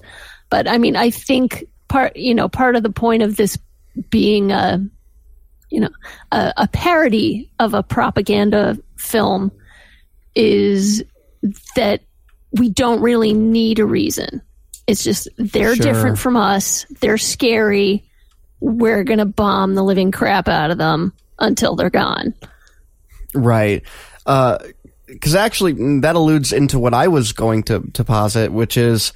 [0.49, 3.57] But I mean, I think part, you know, part of the point of this
[4.09, 4.85] being a
[5.71, 5.89] you know,
[6.31, 9.51] a, a parody of a propaganda film
[10.35, 11.03] is
[11.75, 12.01] that
[12.57, 14.41] we don't really need a reason.
[14.87, 15.85] It's just they're Sure.
[15.85, 16.85] different from us.
[17.01, 18.03] They're scary.
[18.59, 22.33] We're going to bomb the living crap out of them until they're gone.
[23.33, 23.83] Right.
[24.25, 29.13] Because actually, mm, that alludes into what I was going to, to posit, which is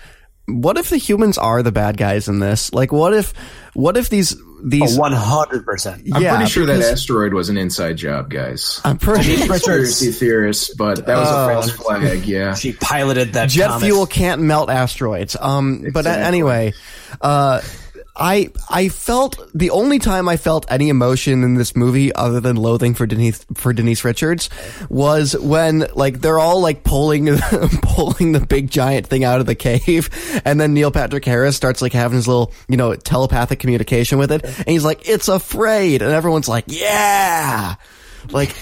[0.47, 2.73] what if the humans are the bad guys in this?
[2.73, 3.33] Like, what if,
[3.73, 6.03] what if these, these, One hundred percent.
[6.13, 8.81] I'm yeah, pretty sure that asteroid was an inside job, guys.
[8.83, 11.49] I'm pretty, Conspiracy theorists, but that was Oh.
[11.49, 12.25] a false flag.
[12.25, 12.55] Yeah.
[12.65, 13.85] She piloted that jet comet.
[13.85, 15.35] fuel can't melt asteroids.
[15.39, 16.73] Um, but anyway,
[17.21, 17.61] uh,
[18.15, 22.56] I I felt the only time I felt any emotion in this movie other than
[22.56, 24.49] loathing for Denise for Denise Richards
[24.89, 27.38] was when like they're all like pulling
[27.82, 30.10] pulling the big giant thing out of the cave
[30.45, 34.32] and then Neil Patrick Harris starts like having his little you know telepathic communication with
[34.32, 37.75] it and he's like it's afraid and everyone's like yeah!
[38.32, 38.56] Like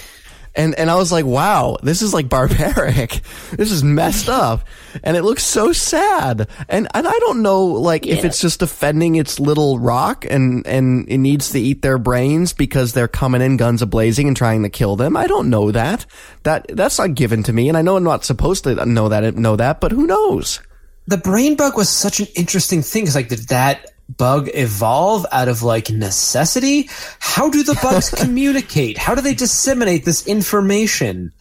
[0.55, 3.21] and and I was like, wow, this is like barbaric.
[3.51, 4.65] This is messed up,
[5.03, 6.47] and it looks so sad.
[6.69, 11.07] And and I don't know, like if it's just defending its little rock, and and
[11.09, 14.63] it needs to eat their brains because they're coming in guns a blazing and trying
[14.63, 15.17] to kill them.
[15.17, 16.05] I don't know that.
[16.43, 19.35] That that's not given to me, and I know I'm not supposed to know that
[19.35, 20.59] know that, but who knows?
[21.07, 23.05] the brain bug was such an interesting thing.
[23.05, 26.89] Cause like, did that bug evolve out of like necessity?
[27.19, 28.97] How do the bugs communicate?
[28.97, 31.31] How do they disseminate this information?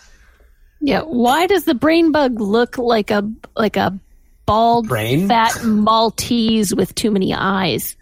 [0.81, 1.03] Yeah.
[1.03, 3.99] Why does the brain bug look like a like a
[4.47, 5.29] bald, Brain?
[5.29, 7.97] fat Maltese with too many eyes?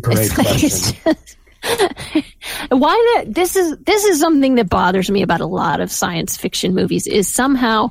[0.00, 0.68] Great It's like- question.
[0.70, 1.34] it's just-
[2.70, 6.36] why that this is this is something that bothers me about a lot of science
[6.36, 7.88] fiction movies is somehow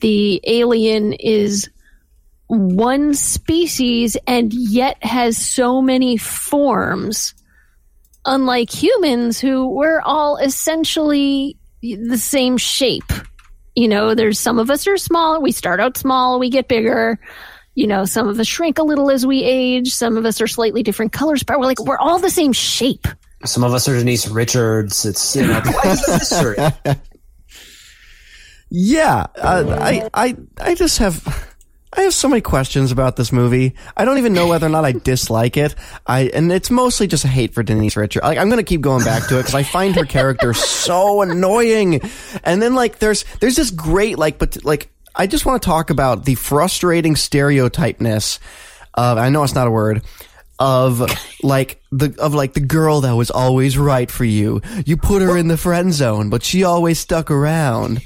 [0.00, 1.68] the alien is
[2.48, 7.34] one species and yet has so many forms
[8.26, 13.12] unlike humans who we're all essentially the same shape
[13.74, 17.18] you know there's some of us are small we start out small we get bigger
[17.74, 20.46] you know some of us shrink a little as we age some of us are
[20.46, 23.06] slightly different colors but we're like we're all the same shape
[23.44, 25.04] Some of us are Denise Richards.
[25.04, 26.56] It's you know why is it mystery?
[28.70, 31.53] Yeah, uh, I I I just have.
[31.96, 33.74] I have so many questions about this movie.
[33.96, 35.76] I don't even know whether or not I dislike it.
[36.06, 38.24] I and it's mostly just a hate for Denise Richards.
[38.24, 42.00] Like I'm to keep going back to it because I find her character so annoying.
[42.42, 45.90] And then like there's there's this great like but like I just want to talk
[45.90, 48.40] about the frustrating stereotypeness
[48.94, 50.02] of I know it's not a word
[50.58, 51.02] of
[51.42, 54.60] like the of like the girl that was always right for you.
[54.84, 58.02] You put her in the friend zone, but she always stuck around.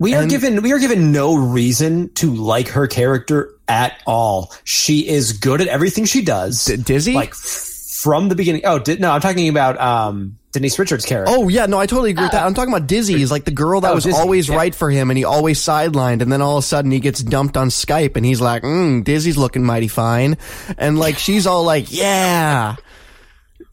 [0.00, 4.52] We are And- given we are given no reason to like her character at all.
[4.64, 6.64] She is good at everything she does.
[6.64, 7.12] D- Dizzy?
[7.12, 7.66] like f-
[8.00, 8.62] from the beginning.
[8.64, 11.30] Oh, did, no, I'm talking about um, Denise Richards' character.
[11.36, 12.44] Oh yeah, no, I totally agree with that.
[12.46, 13.18] I'm talking about Dizzy.
[13.18, 14.56] He's like the girl that Oh, was Dizzy, always yeah.
[14.56, 17.22] right for him, and he always sidelined, and then all of a sudden he gets
[17.22, 20.38] dumped on Skype, and he's like, mm, "Dizzy's looking mighty fine,"
[20.78, 22.76] and like she's all like, "Yeah."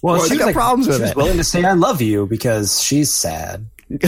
[0.01, 1.15] well, I she got was, problems with was it.
[1.15, 3.65] willing to say "I love you" because she's sad.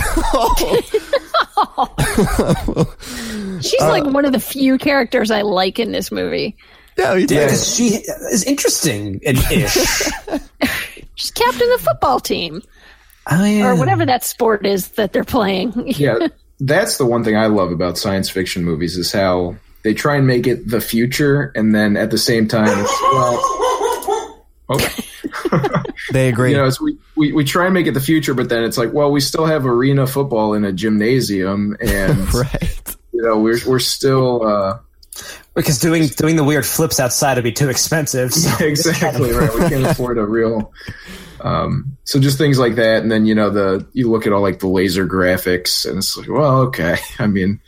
[3.61, 6.55] she's like uh, one of the few characters i like in this movie
[6.97, 7.45] Yeah, he Yeah, did.
[7.45, 7.87] because she
[8.31, 9.73] is interesting and ish.
[11.15, 12.61] she's captain of the football team
[13.31, 13.67] oh, yeah.
[13.67, 16.27] or whatever that sport is that they're playing yeah,
[16.59, 20.27] that's the one thing I love about science fiction movies is how they try and
[20.27, 23.39] make it the future, and then at the same time, it's, well,
[24.69, 26.51] oh, They agree.
[26.51, 28.77] you know, it's, we, we we try and make it the future, but then it's
[28.77, 32.95] like, well, we still have arena football in a gymnasium, and right.
[33.13, 34.45] you know, we're we're still.
[34.45, 34.79] Uh,
[35.55, 38.33] because doing doing the weird flips outside would be too expensive.
[38.33, 39.53] So exactly right.
[39.53, 40.71] We can't afford a real.
[41.41, 44.41] Um, so just things like that, and then you know the you look at all
[44.41, 46.97] like the laser graphics, and it's like, well, okay.
[47.19, 47.59] I mean,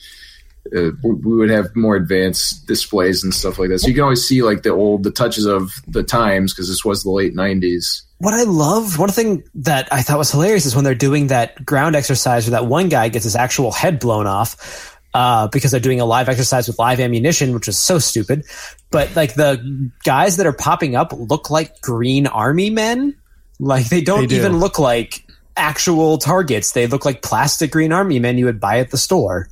[0.76, 3.80] uh, we would have more advanced displays and stuff like that.
[3.80, 6.86] So you can always see like the old the touches of the times because this
[6.86, 8.04] was the late '90s.
[8.20, 11.66] What I love, one thing that I thought was hilarious is when they're doing that
[11.66, 15.80] ground exercise where that one guy gets his actual head blown off uh, because they're
[15.80, 18.46] doing a live exercise with live ammunition, which is so stupid.
[18.92, 23.16] But like the guys that are popping up look like green army men.
[23.60, 24.36] Like they don't They do.
[24.38, 25.26] even look like
[25.58, 26.72] actual targets.
[26.72, 29.50] They look like plastic green army men you would buy at the store.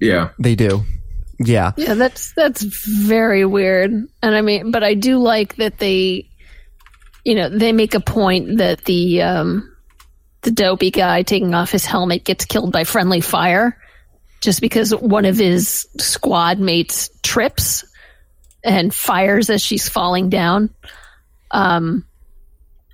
[0.00, 0.84] Yeah, They do.
[1.38, 1.72] Yeah.
[1.76, 3.90] Yeah, that's that's very weird.
[3.90, 6.28] And I mean, but I do like that they,
[7.24, 9.74] you know, they make a point that the um,
[10.42, 13.78] the dopey guy taking off his helmet gets killed by friendly fire,
[14.42, 17.84] just because one of his squad mates trips
[18.62, 20.68] and fires as she's falling down.
[21.50, 22.04] Um,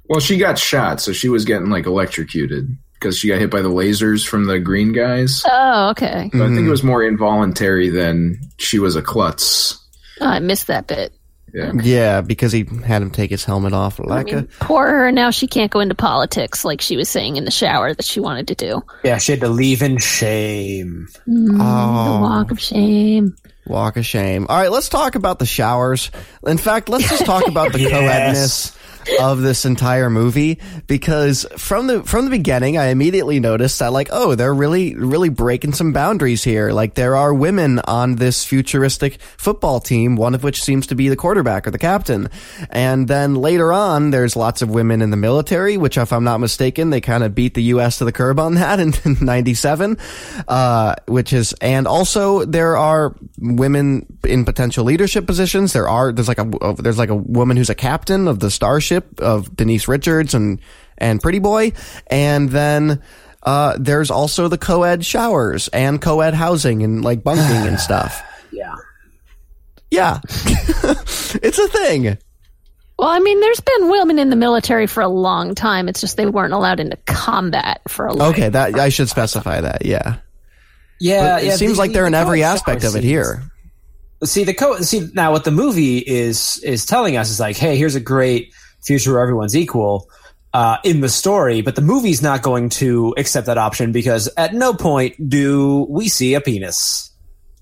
[0.08, 3.60] well, she got shot, so she was getting like electrocuted because she got hit by
[3.62, 5.42] the lasers from the green guys.
[5.50, 6.30] oh, okay.
[6.32, 9.78] But I think it was more involuntary than she was a klutz.
[10.20, 11.12] Oh, I missed that bit.
[11.54, 11.72] Yeah.
[11.82, 15.12] Yeah, because he had him take his helmet off I like mean, poor her.
[15.12, 18.20] Now she can't go into politics like she was saying in the shower that she
[18.20, 18.82] wanted to do.
[19.04, 21.06] Yeah, she had to leave in shame.
[21.26, 22.14] Mm, Oh.
[22.14, 23.36] The walk of shame.
[23.66, 24.46] walk of shame.
[24.50, 26.10] All right, let's talk about the showers.
[26.46, 28.75] In fact, let's just talk about the co-edness
[29.20, 34.08] of this entire movie because from the from the beginning I immediately noticed that like
[34.10, 36.72] oh they're really really breaking some boundaries here.
[36.72, 41.08] Like there are women on this futuristic football team one of which seems to be
[41.08, 42.28] the quarterback or the captain.
[42.70, 46.38] And then later on there's lots of women in the military which if I'm not
[46.38, 49.98] mistaken they kind of beat the US to the curb on that in 97
[50.48, 55.72] uh which is and also there are women in potential leadership positions.
[55.72, 58.95] There are there's like a there's like a woman who's a captain of the starship
[59.18, 60.60] of Denise Richards and
[60.98, 61.72] and Pretty Boy.
[62.08, 63.02] And then
[63.42, 68.22] uh there's also the co-ed showers and co-ed housing and like bunking and stuff.
[68.52, 68.74] Yeah.
[69.90, 70.20] yeah.
[71.42, 72.16] It's a thing.
[72.98, 75.86] Well, I mean, there's been women in the military for a long time.
[75.88, 79.60] It's just they weren't allowed into combat for a long okay that I should specify
[79.60, 80.16] that yeah.
[80.98, 83.42] Yeah, But it yeah, seems the- like they're in every aspect of it scenes- here
[84.24, 87.76] See the co see now what the movie is is telling us is like, hey,
[87.76, 90.08] here's a great future where everyone's equal
[90.56, 94.54] uh, in the story, but the movie's not going to accept that option because at
[94.54, 97.12] no point do we see a penis,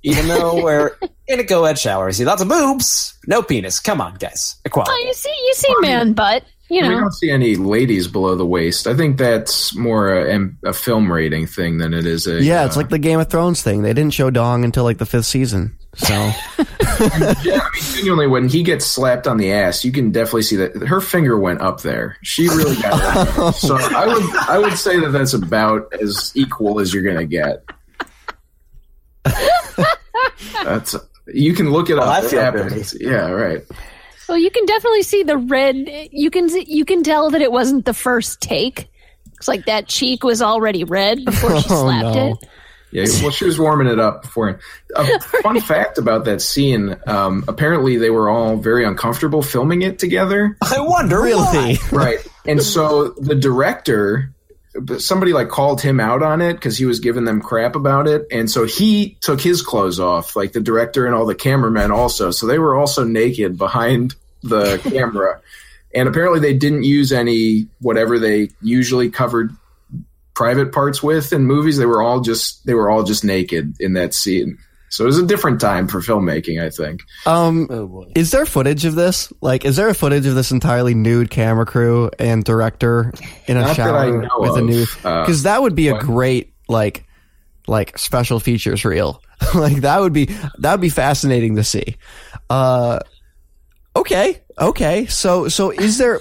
[0.05, 0.96] even though we're
[1.27, 2.12] in a co-ed shower.
[2.12, 3.81] See lots of boobs, no penis.
[3.81, 4.92] Come on, guys, equality.
[4.94, 6.44] Oh, you see, you see, man, butt.
[6.70, 6.88] You know.
[6.88, 8.87] We don't see any ladies below the waist.
[8.87, 12.42] I think that's more a, a film rating thing than it is a.
[12.42, 14.98] yeah it's uh, like the Game of Thrones thing they didn't show dong until like
[14.98, 16.14] the fifth season so
[17.42, 17.61] yeah.
[17.61, 20.76] I mean, genuinely, when he gets slapped on the ass, you can definitely see that
[20.87, 22.16] her finger went up there.
[22.22, 23.54] She really got it.
[23.57, 27.64] So I would I would say that that's about as equal as you're gonna get.
[30.64, 30.96] That's
[31.33, 32.22] you can look it Well, up.
[32.24, 32.96] I It happens.
[33.00, 33.62] Yeah, right.
[34.28, 35.76] well, you can definitely see the red.
[36.12, 38.90] You can you can tell that it wasn't the first take.
[39.37, 42.30] It's like that cheek was already red before she Oh, slapped no.
[42.40, 42.48] it.
[42.94, 44.61] Yeah, well, she was warming it up before.
[44.94, 49.98] A fun fact about that scene: um, apparently, they were all very uncomfortable filming it
[49.98, 50.57] together.
[50.62, 51.74] I wonder really?
[51.74, 51.76] Why.
[51.92, 52.26] right.
[52.46, 54.33] And so the director
[54.98, 58.26] somebody like called him out on it because he was giving them crap about it.
[58.30, 62.30] And so he took his clothes off like the director and all the cameramen also.
[62.30, 65.40] So they were also naked behind the camera.
[65.94, 69.52] And apparently they didn't use any whatever they usually covered
[70.35, 73.92] private parts with in movies they were all just they were all just naked in
[73.94, 78.07] that scene so it was a different time for filmmaking i think um Oh.
[78.14, 79.33] Is there footage of this?
[79.40, 83.12] Like, is there a footage of this entirely nude camera crew and director
[83.47, 84.64] in a Not that shower I know with a of.
[84.64, 84.83] new?
[85.05, 87.05] Uh, Because that would be a great like,
[87.66, 89.20] like special features reel.
[89.55, 90.27] like that would be
[90.59, 91.97] that would be fascinating to see.
[92.51, 93.01] Uh,
[93.97, 95.07] okay, okay.
[95.07, 96.20] So so is there?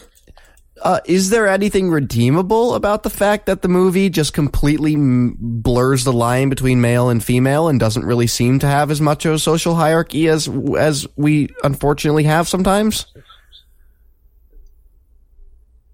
[0.84, 6.04] Uh, is there anything redeemable about the fact that the movie just completely m- blurs
[6.04, 9.34] the line between male and female and doesn't really seem to have as much of
[9.34, 13.06] a social hierarchy as as we unfortunately have sometimes?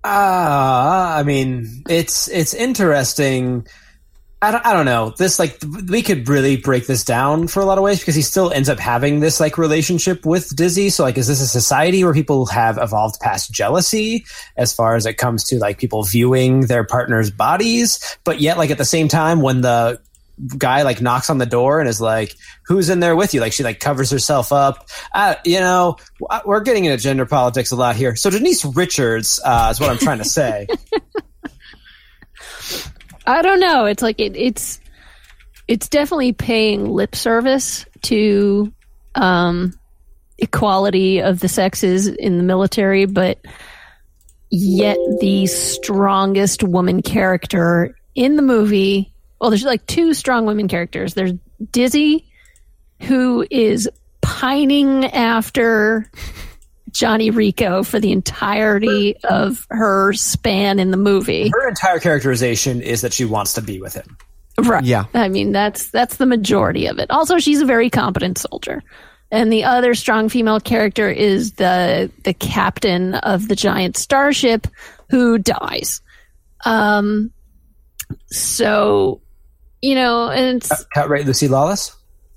[0.03, 3.67] Ah, I mean, it's it's interesting.
[4.41, 5.13] I don't, I don't know.
[5.17, 5.59] This like
[5.89, 8.69] we could really break this down for a lot of ways because he still ends
[8.69, 10.89] up having this like relationship with Dizzy.
[10.89, 14.25] So like, is this a society where people have evolved past jealousy
[14.55, 18.69] as far as it comes to like people viewing their partner's bodies, but yet like
[18.69, 19.99] at the same time when the
[20.57, 22.33] guy like knocks on the door and is like,
[22.65, 24.87] "Who's in there with you?" Like she like covers herself up.
[25.13, 25.97] Uh, you know,
[26.45, 28.15] we're getting into gender politics a lot here.
[28.15, 30.67] So Denise Richards uh, is what I'm trying to say.
[33.29, 33.85] I don't know.
[33.85, 34.79] It's like it, it's
[35.67, 38.73] it's definitely paying lip service to
[39.13, 39.77] um,
[40.39, 43.37] equality of the sexes in the military, but
[44.49, 49.13] yet the strongest woman character in the movie.
[49.39, 51.13] Well, there's like two strong women characters.
[51.13, 51.33] There's
[51.71, 52.25] Dizzy,
[53.01, 53.87] who is
[54.21, 56.09] pining after
[56.91, 61.49] Johnny Rico for the entirety of her span in the movie.
[61.49, 64.17] Her entire characterization is that she wants to be with him.
[64.57, 64.83] Right.
[64.83, 65.05] Yeah.
[65.13, 67.09] I mean, that's that's the majority of it.
[67.11, 68.83] Also, she's a very competent soldier.
[69.31, 74.67] And the other strong female character is the the captain of the giant starship
[75.09, 76.01] who dies.
[76.65, 77.31] Um
[78.27, 79.21] so
[79.81, 81.95] you know, and it's Cut right, Lucy Lawless.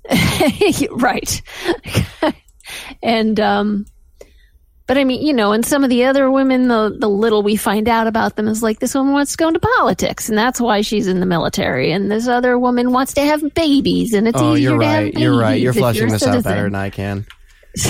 [0.91, 1.41] right.
[3.03, 3.85] and um
[4.87, 7.55] but I mean, you know, and some of the other women, the the little we
[7.55, 10.59] find out about them is like this woman wants to go into politics, and that's
[10.59, 11.91] why she's in the military.
[11.91, 14.93] And this other woman wants to have babies, and it's Oh, easier you're to have
[14.95, 15.05] right.
[15.13, 15.21] babies.
[15.21, 15.61] You're right.
[15.61, 16.51] You're if flushing a this out citizen.
[16.51, 17.25] better than I can.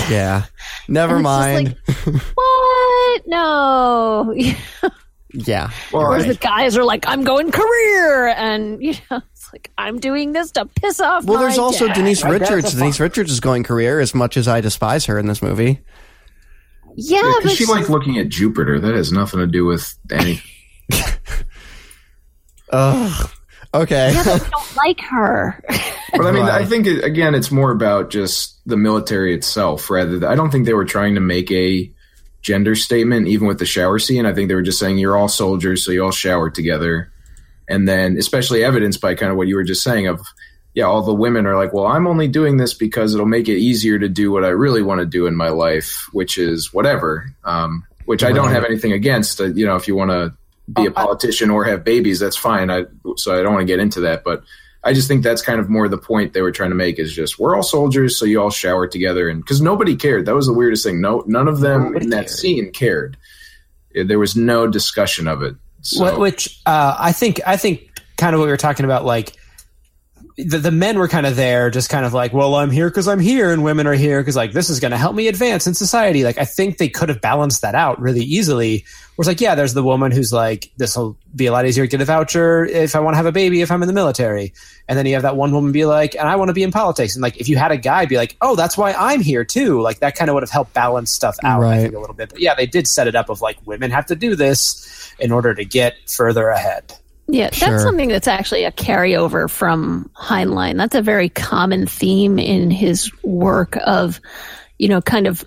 [0.08, 0.44] Yeah.
[0.88, 1.76] Never mind.
[1.86, 1.96] like,
[2.34, 3.22] what?
[3.26, 4.34] No.
[5.34, 5.70] yeah.
[5.90, 10.00] Whereas I- the guys are like, I'm going career, and you know, it's like I'm
[10.00, 11.24] doing this to piss off.
[11.24, 11.96] Well, my there's also dad.
[11.96, 12.72] Denise Richards.
[12.72, 15.80] Denise Richards is going career as much as I despise her in this movie.
[16.96, 18.78] Yeah, Yeah, but 'cause she she's- liked looking at Jupiter.
[18.80, 20.42] That has nothing to do with any.
[22.70, 23.30] Ugh.
[23.72, 24.12] Okay.
[24.12, 25.62] yeah, but we don't like her.
[26.16, 29.90] But I mean, I think it, again, it's more about just the military itself.
[29.90, 31.90] Rather, than, I don't think they were trying to make a
[32.40, 34.24] gender statement, even with the shower scene.
[34.24, 37.10] I think they were just saying you're all soldiers, so you all shower together,
[37.68, 40.20] and then especially evidenced by kind of what you were just saying of.
[40.74, 43.58] Yeah, all the women are like, well, I'm only doing this because it'll make it
[43.58, 47.32] easier to do what I really want to do in my life, which is whatever.
[47.44, 49.40] Um, which I don't have anything against.
[49.40, 50.34] Uh, you know, if you want to
[50.72, 52.70] be a politician or have babies, that's fine.
[52.70, 52.84] I
[53.16, 54.42] so I don't want to get into that, but
[54.82, 57.14] I just think that's kind of more the point they were trying to make is
[57.14, 60.26] just we're all soldiers, so you all shower together, and because nobody cared.
[60.26, 61.00] That was the weirdest thing.
[61.00, 62.30] No, none of them Nobody in that cared.
[62.30, 63.16] scene cared.
[63.94, 65.54] There was no discussion of it.
[65.80, 69.32] So, Which uh, I think I think kind of what we were talking about, like
[70.36, 73.06] the, the men were kind of there, just kind of like, well, I'm here because
[73.06, 75.66] I'm here, and women are here because like this is going to help me advance
[75.66, 76.24] in society.
[76.24, 78.84] Like I think they could have balanced that out really easily.
[79.14, 81.84] Where it's like, yeah, there's the woman who's like, this will be a lot easier
[81.84, 83.94] to get a voucher if I want to have a baby if I'm in the
[83.94, 84.52] military,
[84.88, 86.72] and then you have that one woman be like, and I want to be in
[86.72, 89.44] politics, and like if you had a guy be like, oh, that's why I'm here
[89.44, 91.82] too, like that kind of would have helped balance stuff out Right.
[91.82, 92.30] think, a little bit.
[92.30, 95.30] But yeah, they did set it up of like women have to do this in
[95.30, 96.98] order to get further ahead.
[97.26, 97.70] Yeah, Sure.
[97.70, 100.76] that's something that's actually a carryover from Heinlein.
[100.76, 104.20] That's a very common theme in his work of,
[104.78, 105.44] you know, kind of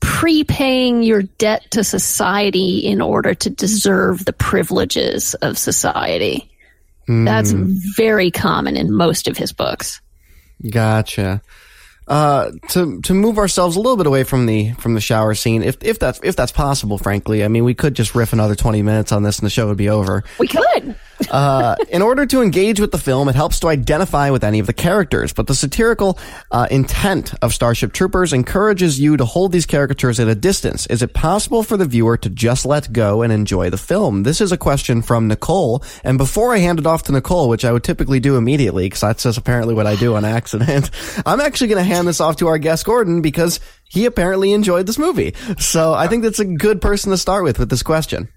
[0.00, 6.50] prepaying your debt to society in order to deserve the privileges of society.
[7.06, 7.72] That's Hmm.
[7.96, 10.00] very common in most of his books.
[10.68, 11.42] Gotcha.
[12.08, 15.62] Uh, to to move ourselves a little bit away from the from the shower scene,
[15.62, 18.82] if if that's if that's possible, frankly, I mean, we could just riff another twenty
[18.82, 20.24] minutes on this, and the show would be over.
[20.38, 20.96] We could.
[21.30, 24.66] Uh, in order to engage with the film, it helps to identify with any of
[24.66, 26.18] the characters, but the satirical
[26.50, 30.86] uh, intent of Starship Troopers encourages you to hold these characters at a distance.
[30.86, 34.22] Is it possible for the viewer to just let go and enjoy the film?
[34.22, 37.64] This is a question from Nicole, and before I hand it off to Nicole, which
[37.64, 40.90] I would typically do immediately, because that's just apparently what I do on accident,
[41.26, 44.86] I'm actually going to hand this off to our guest Gordon because he apparently enjoyed
[44.86, 45.34] this movie.
[45.58, 48.28] So I think that's a good person to start with with this question.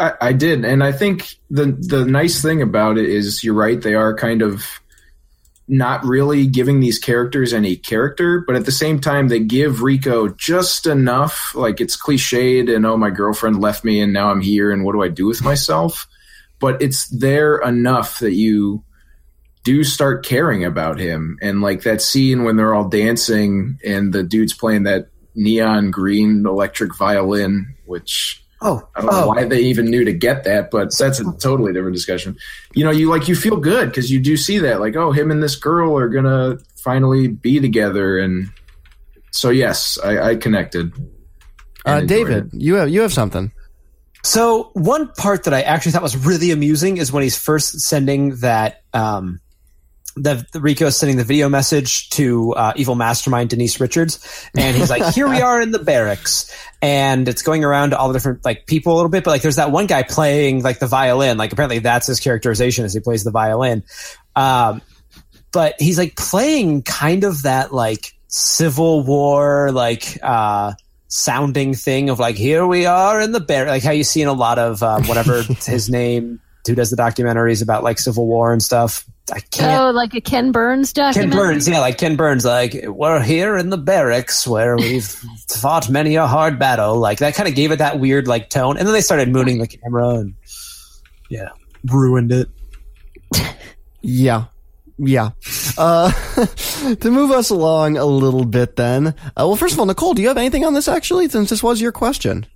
[0.00, 3.80] I, I did, and I think the the nice thing about it is you're right.
[3.80, 4.80] They are kind of
[5.68, 10.28] not really giving these characters any character, but at the same time they give Rico
[10.28, 11.54] just enough.
[11.54, 14.92] Like it's cliched, and oh, my girlfriend left me, and now I'm here, and what
[14.92, 16.08] do I do with myself?
[16.58, 18.82] But it's there enough that you
[19.62, 24.22] do start caring about him, and like that scene when they're all dancing, and the
[24.22, 29.86] dude's playing that neon green electric violin, which Oh, I don't know why they even
[29.86, 32.36] knew to get that, but that's a totally different discussion.
[32.74, 35.30] You know, you like you feel good because you do see that, like, oh, him
[35.30, 38.50] and this girl are gonna finally be together, and
[39.30, 40.92] so yes, I, I connected.
[41.86, 42.60] Uh, David, it.
[42.60, 43.50] you have you have something.
[44.22, 48.36] So one part that I actually thought was really amusing is when he's first sending
[48.36, 49.40] that um,
[50.16, 54.76] the, the Rico is sending the video message to uh, evil mastermind Denise Richards, and
[54.76, 58.14] he's like, "Here we are in the barracks," and it's going around to all the
[58.14, 60.86] different like people a little bit, but like there's that one guy playing like the
[60.86, 63.84] violin, like apparently that's his characterization as he plays the violin,
[64.36, 64.82] um,
[65.52, 70.18] but he's like playing kind of that like Civil War like.
[70.22, 70.72] Uh,
[71.12, 74.28] sounding thing of like here we are in the bear like how you see in
[74.28, 78.52] a lot of um, whatever his name who does the documentaries about like civil war
[78.52, 79.80] and stuff I can't.
[79.80, 81.14] Oh, like a Ken Burns duck.
[81.14, 81.30] Ken.
[81.30, 85.06] Burns, yeah, like Ken Burns, like we're here in the barracks where we've
[85.48, 86.96] fought many a hard battle.
[86.96, 89.58] Like that kind of gave it that weird like tone, and then they started mooning
[89.58, 90.34] the camera and
[91.28, 91.48] yeah,
[91.84, 92.48] ruined it.
[94.02, 94.46] Yeah.
[94.98, 95.30] Yeah.
[95.78, 96.10] Uh,
[97.00, 99.08] to move us along a little bit then.
[99.08, 101.62] Uh, well, first of all, Nicole, do you have anything on this actually, since this
[101.62, 102.46] was your question?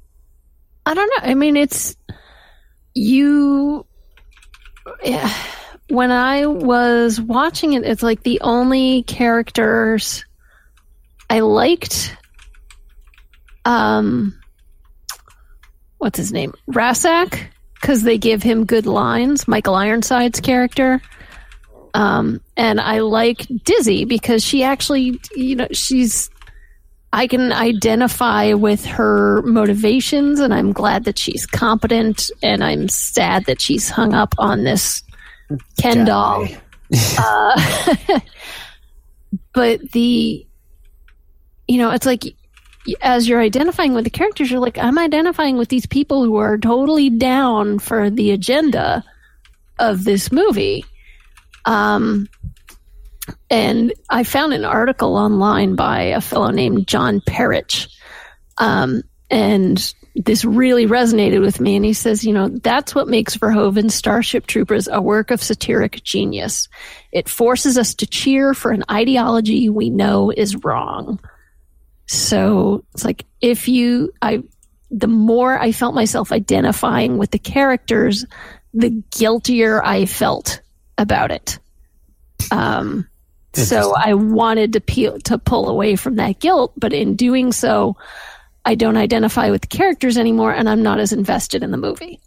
[0.87, 1.31] I don't know.
[1.31, 1.97] I mean, it's
[2.95, 3.87] you.
[5.03, 5.33] Yeah.
[5.89, 10.24] When I was watching it, it's like the only characters
[11.28, 12.16] I liked.
[13.64, 14.39] Um,
[15.99, 16.55] what's his name?
[16.70, 17.39] Rasczak,
[17.80, 19.47] because they give him good lines.
[19.47, 21.03] Michael Ironside's character.
[21.93, 26.30] Um, and I like Dizzy because she actually, you know, she's
[27.14, 33.45] I can identify with her motivations, and I'm glad that she's competent, and I'm sad
[33.45, 35.01] that she's hung up on this
[35.81, 36.47] Ken doll.
[37.19, 37.87] Uh,
[39.53, 40.47] but the,
[41.67, 42.35] you know, it's like
[43.01, 46.59] as you're identifying with the characters, you're like, I'm identifying with these people who are
[46.59, 49.05] totally down for the agenda
[49.79, 50.85] of this movie.
[51.65, 52.29] Um,
[53.51, 57.89] and I found an article online by a fellow named John Parrish.
[58.59, 61.77] Um, and this really resonated with me.
[61.77, 66.03] And he says, you know, that's what makes Verhoeven's Starship Troopers a work of satiric
[66.05, 66.69] genius.
[67.11, 71.19] It forces us to cheer for an ideology we know is wrong.
[72.07, 74.45] So it's like if you, I,
[74.91, 78.25] the more I felt myself identifying with the characters,
[78.73, 80.61] the guiltier I felt
[80.97, 81.59] about it.
[82.53, 83.09] Um,
[83.53, 87.97] so I wanted to peel, to pull away from that guilt, but in doing so,
[88.65, 92.21] I don't identify with the characters anymore, and I'm not as invested in the movie.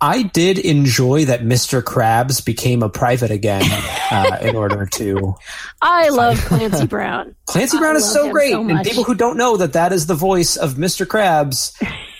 [0.00, 1.80] I did enjoy that Mr.
[1.82, 3.62] Krabs became a private again
[4.10, 5.34] uh, in order to.
[5.82, 7.34] I love Clancy Brown.
[7.46, 10.06] Clancy I Brown is so great, so and people who don't know that that is
[10.06, 11.06] the voice of Mr.
[11.06, 11.72] Krabs,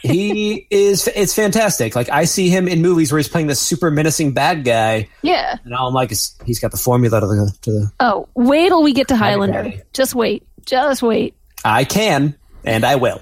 [0.02, 1.08] he is.
[1.14, 1.94] It's fantastic.
[1.94, 5.58] Like I see him in movies where he's playing this super menacing bad guy, Yeah.
[5.64, 7.52] and all I'm like, he's got the formula to the.
[7.62, 9.72] To the Oh, wait till we get to Highlander.
[9.92, 10.46] Just wait.
[10.64, 11.34] Just wait.
[11.66, 12.34] I can,
[12.64, 13.20] and I will.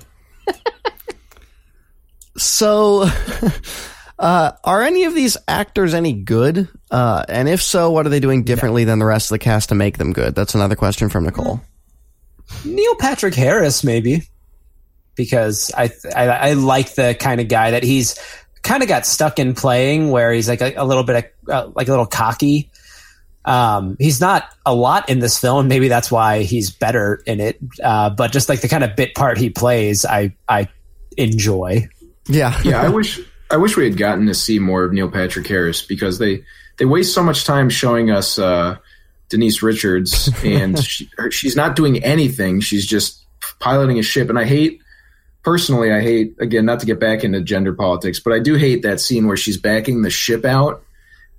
[2.36, 3.08] So,
[4.18, 6.68] uh, are any of these actors any good?
[6.90, 9.68] Uh, and if so, what are they doing differently than the rest of the cast
[9.68, 10.34] to make them good?
[10.34, 11.60] That's another question from Nicole.
[12.64, 14.28] Neil Patrick Harris, maybe,
[15.14, 18.18] because I I, I like the kind of guy that he's
[18.62, 21.70] kind of got stuck in playing, where he's like a, a little bit of, uh,
[21.74, 22.70] like a little cocky.
[23.44, 25.68] Um, he's not a lot in this film.
[25.68, 27.58] Maybe that's why he's better in it.
[27.82, 30.68] Uh, but just like the kind of bit part he plays, I I
[31.16, 31.88] enjoy.
[32.26, 32.60] Yeah.
[32.64, 33.20] yeah, I wish
[33.50, 36.44] I wish we had gotten to see more of Neil Patrick Harris because they
[36.78, 38.76] they waste so much time showing us uh,
[39.28, 42.60] Denise Richards and she, her, she's not doing anything.
[42.60, 43.24] She's just
[43.58, 44.80] piloting a ship, and I hate
[45.42, 45.92] personally.
[45.92, 49.00] I hate again not to get back into gender politics, but I do hate that
[49.00, 50.82] scene where she's backing the ship out.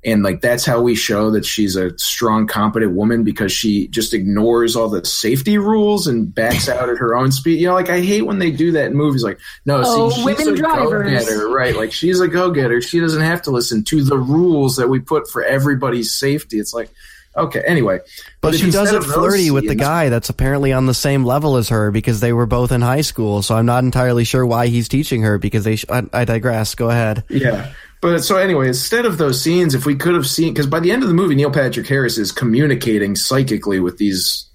[0.06, 4.14] And like that's how we show that she's a strong, competent woman because she just
[4.14, 7.60] ignores all the safety rules and backs out at her own speed.
[7.62, 9.24] You know, like I hate when they do that in movies.
[9.24, 11.12] Like, no, Oh, see, she's women a drivers.
[11.26, 11.76] go-getter, right?
[11.76, 12.82] Like she's a go-getter.
[12.82, 16.60] She doesn't have to listen to the rules that we put for everybody's safety.
[16.60, 16.90] It's like,
[17.38, 18.00] okay, anyway.
[18.42, 20.94] But if she does it of those flirty with the guy that's apparently on the
[20.94, 23.42] same level as her because they were both in high school.
[23.42, 25.78] So I'm not entirely sure why he's teaching her because they.
[25.78, 26.76] Sh- I, I digress.
[26.76, 27.24] Go ahead.
[27.30, 27.72] Yeah.
[28.04, 30.92] But so anyway, instead of those scenes, if we could have seen, because by the
[30.92, 34.46] end of the movie, Neil Patrick Harris is communicating psychically with these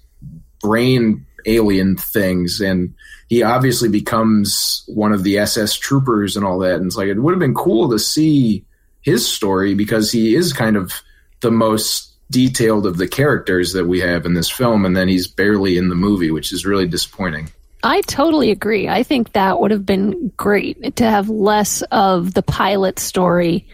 [0.61, 2.93] brain alien things, and
[3.27, 6.75] he obviously becomes one of the SS troopers and all that.
[6.75, 8.63] And it's like it would have been cool to see
[9.01, 11.01] his story because he is kind of
[11.39, 15.25] the most detailed of the characters that we have in this film, and then he's
[15.25, 17.49] barely in the movie, which is really disappointing.
[17.83, 18.89] I totally agree.
[18.89, 23.67] I think that would have been great to have less of the pilot story.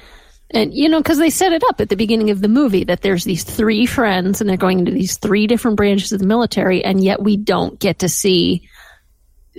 [0.52, 3.02] And, you know, because they set it up at the beginning of the movie that
[3.02, 6.84] there's these three friends and they're going into these three different branches of the military,
[6.84, 8.70] and yet we don't get to see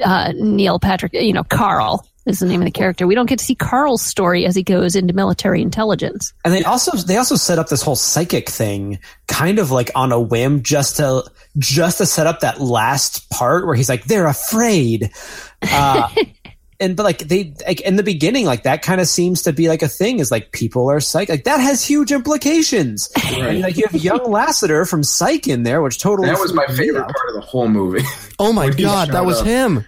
[0.02, 3.06] uh, Neil Patrick, you know, Carl is the name of the character.
[3.06, 6.32] We don't get to see Carl's story as he goes into military intelligence.
[6.44, 8.98] And they also they also set up this whole psychic thing
[9.28, 11.22] kind of like on a whim just to
[11.58, 15.10] just to set up that last part where he's like they're afraid.
[15.62, 16.08] Uh,
[16.80, 19.68] and but like they like in the beginning like that kind of seems to be
[19.68, 23.08] like a thing is like people are psych like that has huge implications.
[23.32, 26.66] And like you have young Lassiter from Psych in there which totally That was my
[26.66, 27.14] favorite out.
[27.14, 28.04] part of the whole movie.
[28.38, 29.46] Oh my god, that was up.
[29.46, 29.84] him.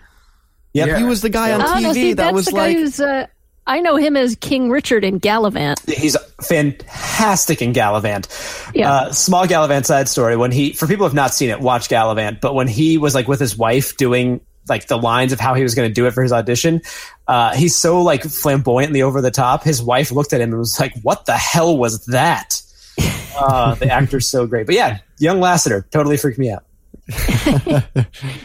[0.87, 0.99] Yep.
[0.99, 2.77] He was the guy on Oh, TV no, see, that that's was the guy like.
[2.77, 3.01] who's.
[3.01, 3.27] Uh,
[3.67, 5.87] I know him as King Richard in Galavant.
[5.91, 8.73] He's fantastic in Galavant.
[8.75, 8.91] Yeah.
[8.93, 10.37] Uh, small Galavant side story.
[10.37, 12.41] When he, for people who have not seen it, watch Galavant.
[12.41, 15.63] But when he was like with his wife doing like the lines of how he
[15.63, 16.81] was going to do it for his audition,
[17.27, 19.65] uh, he's so like flamboyantly over the top.
[19.65, 22.63] His wife looked at him and was like, "What the hell was that?"
[23.39, 24.65] uh, the actor's so great.
[24.65, 26.65] But yeah, young Lassiter totally freaked me out.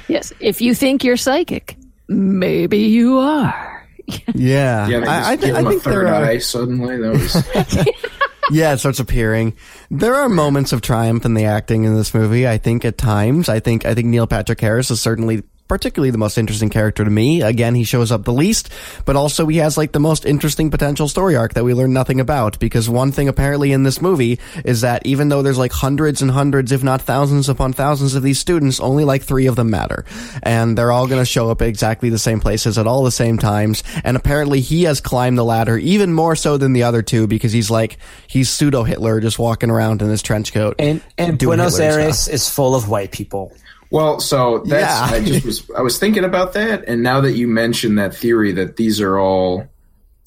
[0.08, 1.76] Yes, if you think you're psychic,
[2.14, 3.88] maybe you are.
[4.36, 6.40] Yeah, Yeah, they I, I, thi- I him a think third there are.
[6.40, 6.98] suddenly.
[6.98, 7.88] That was
[8.52, 9.56] Yeah, it starts appearing.
[9.90, 12.46] There are moments of triumph in the acting in this movie.
[12.46, 15.44] I think at times, I think I think Neil Patrick Harris is certainly
[15.74, 17.42] particularly the most interesting character to me.
[17.42, 18.70] Again, he shows up the least,
[19.06, 22.20] but also he has like the most interesting potential story arc that we learn nothing
[22.20, 22.60] about.
[22.60, 26.30] Because one thing apparently in this movie is that even though there's like hundreds and
[26.30, 30.06] hundreds, if not thousands upon thousands of these students, only like three of them matter,
[30.44, 33.10] and they're all going to show up at exactly the same places at all the
[33.10, 33.84] same times.
[34.04, 37.52] And apparently, he has climbed the ladder even more so than the other two because
[37.52, 37.98] he's like
[38.28, 42.20] he's pseudo Hitler, just walking around in his trench coat And and Buenos Hitler Aires
[42.20, 42.34] stuff.
[42.36, 43.52] is full of white people.
[43.94, 44.20] Well.
[44.20, 45.18] So that's Yeah.
[45.18, 48.52] I just was I was thinking about that, and now that you mentioned that theory
[48.54, 49.70] that these are all.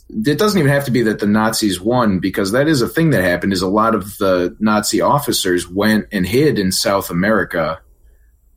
[0.09, 3.11] It doesn't even have to be that the Nazis won because that is a thing
[3.11, 3.53] that happened.
[3.53, 7.81] Is a lot of the Nazi officers went and hid in South America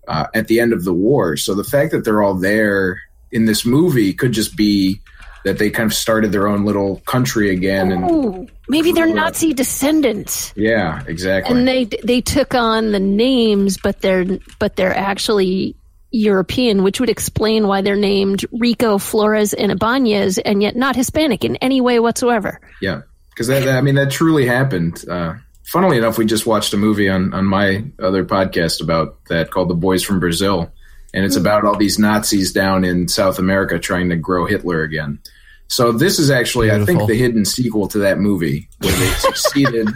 [0.08, 1.38] uh, at the end of the war.
[1.38, 3.02] So the fact that they're all there
[3.32, 5.02] in this movie could just be
[5.46, 7.92] that they kind of started their own little country again.
[7.92, 11.56] And maybe they're Nazi descendants, yeah, exactly.
[11.56, 14.26] and they they took on the names, but they're
[14.60, 15.76] but they're actually
[16.12, 21.46] European, which would explain why they're named Rico, Flores, and Ibanez, and yet not Hispanic
[21.46, 22.60] in any way whatsoever.
[22.82, 25.04] Yeah, because that, that- I mean that truly happened.
[25.08, 25.36] Uh,
[25.66, 29.70] funnily enough, we just watched a movie on on my other podcast about that called
[29.70, 30.72] "The Boys from Brazil,"
[31.14, 35.20] and it's about all these Nazis down in South America trying to grow Hitler again.
[35.68, 39.88] So this is actually, I think, the hidden sequel to that movie where they succeeded,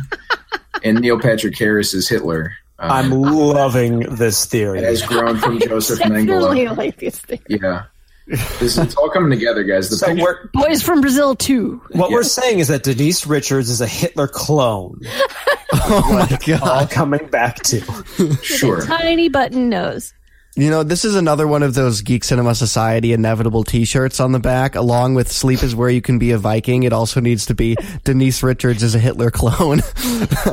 [0.84, 2.54] and Neil Patrick Harris is Hitler.
[2.78, 4.80] Uh, I'm loving this theory.
[4.80, 6.28] It has grown from Joseph Definitely
[6.66, 6.78] Mengele.
[6.78, 7.40] like this thing.
[7.50, 7.86] Yeah,
[8.60, 9.90] this it's all coming together, guys.
[9.90, 11.82] The So picture- Boys from Brazil too.
[11.92, 15.00] what we're saying is that Denise Richards is a Hitler clone.
[15.86, 16.62] Oh my god.
[16.62, 17.82] All coming back to.
[18.44, 18.86] sure.
[18.86, 20.14] Tiny button nose.
[20.56, 24.40] You know, this is another one of those Geek Cinema Society inevitable t-shirts on the
[24.40, 26.84] back, along with Sleep is Where You Can Be a Viking.
[26.84, 29.82] It also needs to be Denise Richards is a Hitler clone.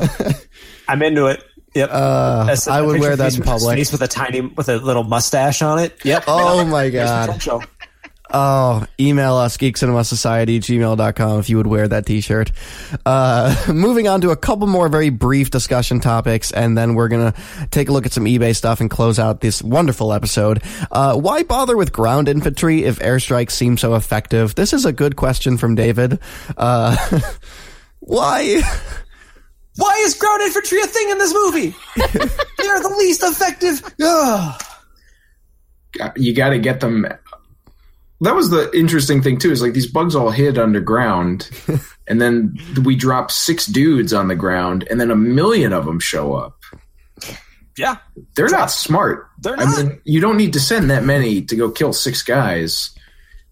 [0.87, 1.43] I'm into it.
[1.75, 1.89] Yep.
[1.91, 3.77] Uh, That's I would wear that Denise in public.
[3.77, 6.03] face with a tiny, with a little mustache on it.
[6.03, 6.23] Yep.
[6.27, 7.39] Oh my god.
[8.31, 8.85] Potential.
[8.85, 12.51] Oh, email us, geekcinemasociety, gmail.com if you would wear that t-shirt.
[13.05, 17.33] Uh, moving on to a couple more very brief discussion topics, and then we're gonna
[17.71, 20.61] take a look at some eBay stuff and close out this wonderful episode.
[20.91, 24.55] Uh, why bother with ground infantry if airstrikes seem so effective?
[24.55, 26.19] This is a good question from David.
[26.57, 26.95] Uh,
[27.99, 28.61] why?
[29.77, 31.73] Why is ground infantry a thing in this movie?
[31.95, 33.81] They're the least effective.
[34.03, 34.61] Ugh.
[36.17, 37.05] you got to get them.
[38.21, 39.51] That was the interesting thing too.
[39.51, 41.49] Is like these bugs all hid underground,
[42.07, 45.99] and then we drop six dudes on the ground, and then a million of them
[45.99, 46.57] show up.
[47.77, 47.97] Yeah.
[48.35, 49.27] They're not smart.
[49.39, 49.77] They're I not.
[49.77, 52.91] mean, you don't need to send that many to go kill six guys.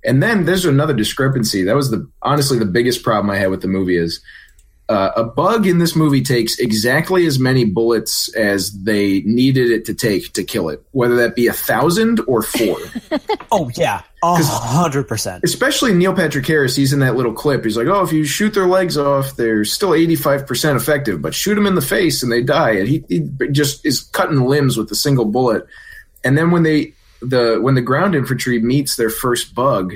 [0.05, 1.63] And then there's another discrepancy.
[1.63, 4.21] That was the honestly the biggest problem I had with the movie is
[4.89, 9.85] uh, a bug in this movie takes exactly as many bullets as they needed it
[9.85, 12.77] to take to kill it, whether that be a thousand or four.
[13.51, 14.03] Oh yeah.
[14.21, 15.43] A hundred percent.
[15.43, 17.63] especially Neil Patrick Harris, he's in that little clip.
[17.63, 21.19] He's like, "Oh, if you shoot their legs off, they're still eighty five percent effective,
[21.19, 24.41] but shoot them in the face and they die." And he, he just is cutting
[24.41, 25.65] limbs with a single bullet.
[26.23, 29.95] And then when they the when the ground infantry meets their first bug,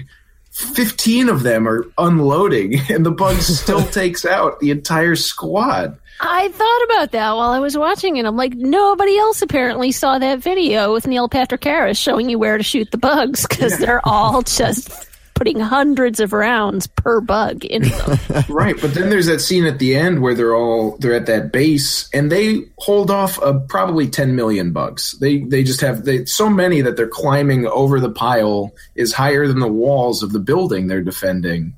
[0.53, 5.97] fifteen of them are unloading, and the bug still takes out the entire squad.
[6.19, 8.25] I thought about that while I was watching it.
[8.25, 12.57] I'm like, nobody else apparently saw that video with Neil Patrick Harris showing you where
[12.57, 17.81] to shoot the bugs because they're all just putting hundreds of rounds per bug in
[17.83, 18.17] them.
[18.49, 21.51] right but then there's that scene at the end where they're all they're at that
[21.51, 26.23] base and they hold off uh, probably 10 million bugs they they just have they,
[26.25, 30.39] so many that they're climbing over the pile is higher than the walls of the
[30.39, 31.73] building they're defending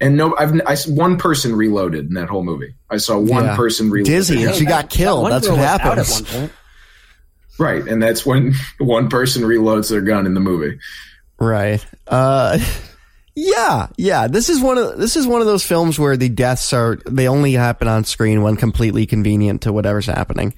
[0.00, 3.56] and no i've I, one person reloaded in that whole movie i saw one Yeah.
[3.56, 5.30] person reloaded Dizzy, and she got killed.
[5.30, 6.20] That's what was happens.
[6.20, 6.52] At one point.
[7.58, 10.78] right and that's when one person reloads their gun in the movie
[11.42, 11.84] Right.
[12.06, 12.60] Uh,
[13.34, 14.28] yeah, yeah.
[14.28, 17.26] This is one of this is one of those films where the deaths are they
[17.26, 20.54] only happen on screen when completely convenient to whatever's happening.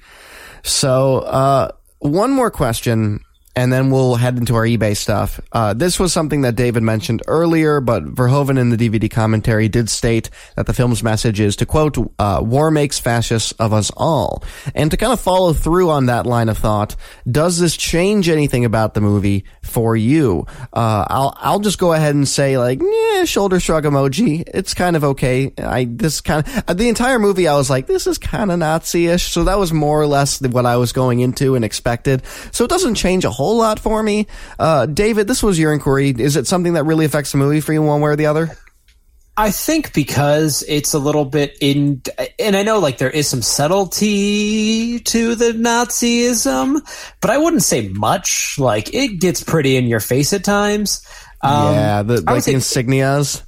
[0.61, 3.24] So, uh, one more question.
[3.55, 5.39] And then we'll head into our eBay stuff.
[5.51, 9.89] Uh, this was something that David mentioned earlier, but Verhoeven in the DVD commentary did
[9.89, 14.43] state that the film's message is to quote, uh, "War makes fascists of us all."
[14.73, 16.95] And to kind of follow through on that line of thought,
[17.29, 20.45] does this change anything about the movie for you?
[20.73, 24.43] Uh, I'll I'll just go ahead and say like, yeah, shoulder shrug emoji.
[24.53, 25.53] It's kind of okay.
[25.57, 28.59] I this kind of uh, the entire movie, I was like, this is kind of
[28.59, 29.31] Nazi-ish.
[29.31, 32.23] So that was more or less what I was going into and expected.
[32.51, 34.27] So it doesn't change a whole lot for me.
[34.57, 36.09] Uh, David, this was your inquiry.
[36.09, 38.57] Is it something that really affects the movie for you one way or the other?
[39.37, 42.01] I think because it's a little bit in,
[42.39, 46.79] and I know like there is some subtlety to the Nazism,
[47.19, 48.55] but I wouldn't say much.
[48.57, 51.05] Like it gets pretty in your face at times.
[51.41, 53.43] Um, yeah, the, like the insignias.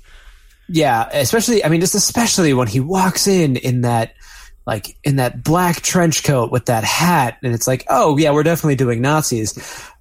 [0.68, 4.14] Yeah, especially I mean, just especially when he walks in in that
[4.68, 8.44] like in that black trench coat with that hat, and it's like, oh yeah, we're
[8.44, 9.58] definitely doing Nazis.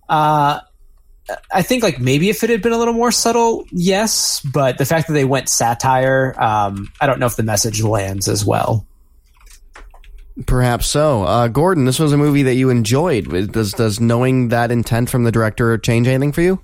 [0.08, 0.58] Uh,
[1.52, 4.84] I think like maybe if it had been a little more subtle, yes, but the
[4.84, 8.84] fact that they went satire, um, I don't know if the message lands as well.
[10.46, 11.22] Perhaps so.
[11.22, 13.52] Uh, Gordon, this was a movie that you enjoyed.
[13.52, 16.60] Does does knowing that intent from the director change anything for you?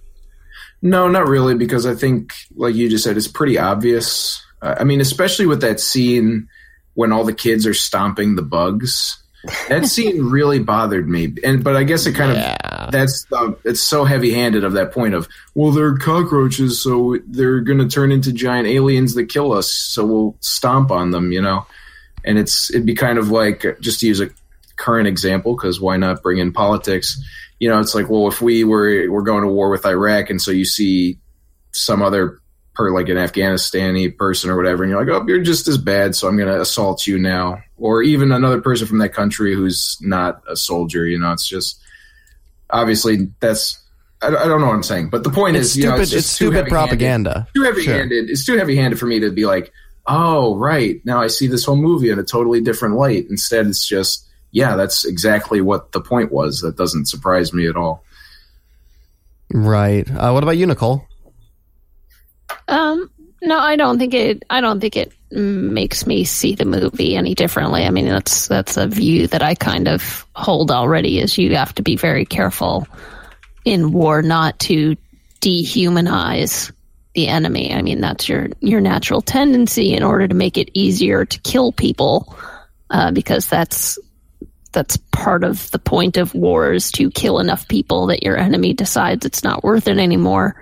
[0.83, 4.45] No, not really, because I think, like you just said, it's pretty obvious.
[4.61, 6.49] Uh, I mean, especially with that scene
[6.95, 9.23] when all the kids are stomping the bugs.
[9.69, 11.35] That scene really bothered me.
[11.45, 12.57] And but i guess it kind yeah.
[12.87, 17.19] of that's the, it's so heavy handed of that point of well they're cockroaches so
[17.27, 21.33] they're going to turn into giant aliens that kill us so we'll stomp on them
[21.33, 21.67] you know?
[22.25, 24.31] And it's it'd be kind of like just to use a
[24.77, 27.21] current example because why not bring in politics?
[27.59, 30.41] You know it's like well if we were we're going to war with iraq and
[30.41, 31.19] so you see
[31.73, 32.42] some other
[32.75, 36.15] per like an Afghanistani person or whatever, and you're like, oh, you're just as bad,
[36.15, 39.99] so I'm going to assault you now, or even another person from that country who's
[40.01, 41.07] not a soldier.
[41.07, 41.81] You know, it's just
[42.71, 43.79] obviously that's
[44.23, 46.01] I, I don't know what I'm saying, but the point it's is, stupid, you know,
[46.01, 47.49] it's, it's stupid propaganda.
[47.55, 48.27] Too heavy-handed.
[48.27, 48.33] Sure.
[48.33, 49.73] It's too heavy-handed for me to be like,
[50.07, 53.27] oh, right now I see this whole movie in a totally different light.
[53.29, 56.61] Instead, it's just, yeah, that's exactly what the point was.
[56.61, 58.05] That doesn't surprise me at all.
[59.53, 60.09] Right.
[60.11, 61.07] Uh, what about you, Nicole?
[62.69, 63.11] Um,
[63.43, 64.45] no, I don't think it.
[64.51, 67.85] I don't think it makes me see the movie any differently.
[67.85, 71.19] I mean, that's that's a view that I kind of hold already.
[71.19, 72.87] Is you have to be very careful
[73.65, 74.97] in war not to
[75.41, 76.73] dehumanize
[77.15, 77.75] the enemy.
[77.75, 81.73] I mean, that's your your natural tendency in order to make it easier to kill
[81.73, 82.37] people,
[82.91, 83.99] uh, because that's
[84.71, 89.27] that's part of the point of wars to kill enough people that your enemy decides
[89.27, 90.57] it's not worth it anymore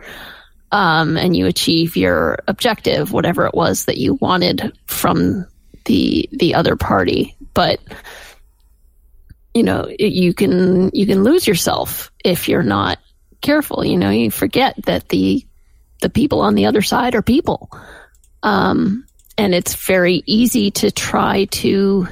[0.73, 5.47] um, and you achieve your objective, whatever it was that you wanted from
[5.85, 7.37] the the other party.
[7.55, 7.81] But
[9.55, 12.99] you know, you can you can lose yourself if you're not
[13.41, 13.85] careful.
[13.85, 15.45] You know, you forget that the
[16.01, 17.71] the people on the other side are people,
[18.43, 19.05] um,
[19.37, 22.07] and it's very easy to try to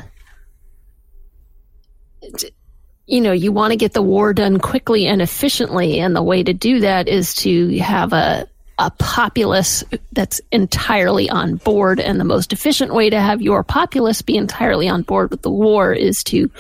[3.09, 5.98] you know, you want to get the war done quickly and efficiently.
[5.98, 8.46] And the way to do that is to have a,
[8.78, 9.82] a populace
[10.12, 12.00] that's entirely on board.
[12.00, 15.50] And the most efficient way to have your populace be entirely on board with the
[15.50, 16.50] war is to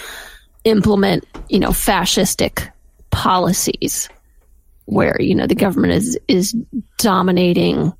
[0.64, 2.72] implement, you know, fascistic
[3.10, 4.08] policies
[4.86, 6.56] where, you know, the government is, is
[6.96, 7.92] dominating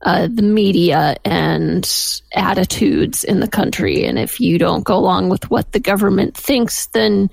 [0.00, 4.06] uh, the media and attitudes in the country.
[4.06, 7.28] And if you don't go along with what the government thinks, then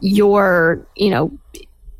[0.00, 1.38] you're, you know,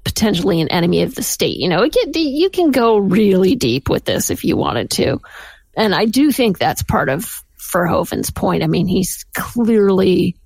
[0.05, 1.59] potentially an enemy of the state.
[1.59, 5.21] You know, can, you can go really deep with this if you wanted to.
[5.77, 7.43] And I do think that's part of
[7.73, 8.63] Verhoeven's point.
[8.63, 10.37] I mean, he's clearly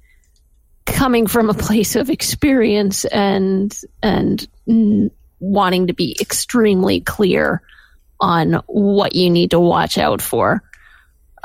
[0.85, 4.47] coming from a place of experience and and
[5.39, 7.63] wanting to be extremely clear
[8.21, 10.63] on what you need to watch out for.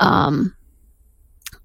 [0.00, 0.54] Um,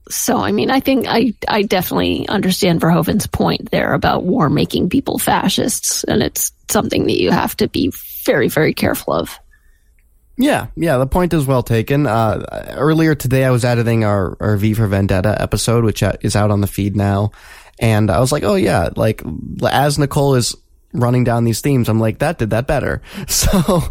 [0.10, 4.89] so, I mean, I think I, I definitely understand Verhoeven's point there about war making
[4.89, 7.91] people fascists, and it's something that you have to be
[8.26, 9.39] very, very careful of.
[10.38, 12.08] Yeah, yeah, the point is well taken.
[12.08, 16.36] Uh, earlier today, I was editing our, our V for Vendetta episode, which uh, is
[16.36, 17.32] out on the feed now.
[17.80, 19.22] And I was like, oh yeah, like
[19.70, 20.56] as Nicole is
[20.94, 23.02] running down these themes, I'm like, that did that better.
[23.34, 23.82] So,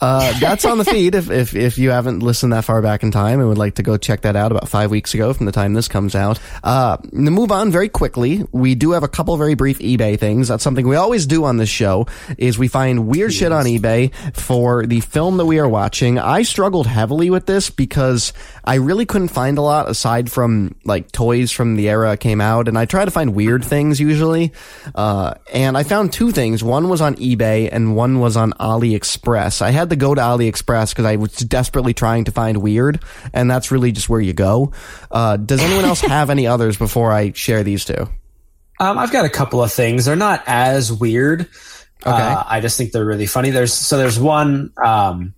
[0.00, 1.14] uh, that's on the feed.
[1.14, 3.82] If, if, if you haven't listened that far back in time and would like to
[3.82, 6.38] go check that out about five weeks ago from the time this comes out.
[6.62, 10.48] Uh, to move on very quickly, we do have a couple very brief eBay things.
[10.48, 12.06] That's something we always do on this show
[12.36, 16.18] is we find weird shit on eBay for the film that we are watching.
[16.18, 18.32] I struggled heavily with this because
[18.64, 22.68] I really couldn't find a lot aside from like toys from the era came out
[22.68, 24.52] and I try to find weird things usually.
[24.94, 26.64] Uh, and I found two things things.
[26.64, 29.60] One was on eBay and one was on AliExpress.
[29.62, 33.50] I had to go to AliExpress because I was desperately trying to find weird, and
[33.50, 34.72] that's really just where you go.
[35.10, 38.08] Uh, does anyone else have any others before I share these two?
[38.80, 40.04] Um, I've got a couple of things.
[40.04, 41.42] They're not as weird.
[42.06, 42.10] Okay.
[42.10, 43.50] Uh, I just think they're really funny.
[43.50, 45.34] There's so there's one um,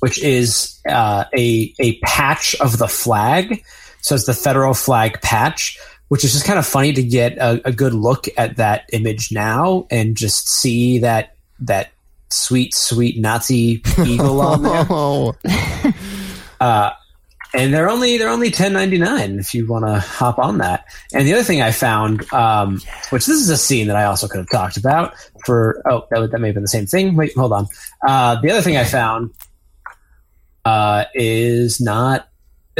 [0.00, 3.64] which is uh, a a patch of the flag.
[4.00, 5.78] So it's the federal flag patch,
[6.12, 9.32] which is just kind of funny to get a, a good look at that image
[9.32, 11.88] now and just see that that
[12.28, 14.86] sweet sweet Nazi eagle on there.
[14.90, 15.34] Oh,
[16.60, 16.90] Uh,
[17.54, 20.84] and they're only they're only ten ninety nine if you want to hop on that.
[21.14, 24.28] And the other thing I found, um, which this is a scene that I also
[24.28, 25.14] could have talked about
[25.46, 27.16] for oh that, that may have been the same thing.
[27.16, 27.66] Wait, hold on.
[28.06, 29.30] Uh, the other thing I found
[30.66, 32.28] uh, is not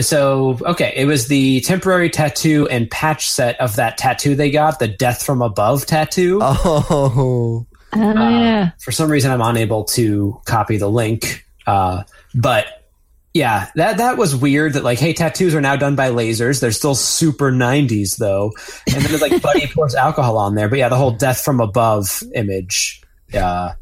[0.00, 0.92] so okay.
[0.96, 5.24] It was the temporary tattoo and patch set of that tattoo they got, the death
[5.24, 6.38] from above tattoo.
[6.42, 8.70] oh, Oh, yeah.
[8.80, 11.46] For some reason, I'm unable to copy the link.
[11.66, 12.66] Uh, but
[13.34, 14.74] yeah, that that was weird.
[14.74, 16.60] That like, hey, tattoos are now done by lasers.
[16.60, 18.52] They're still super 90s though.
[18.86, 20.68] And then there's like Buddy pours alcohol on there.
[20.68, 23.02] But yeah, the whole death from above image.
[23.32, 23.72] Uh,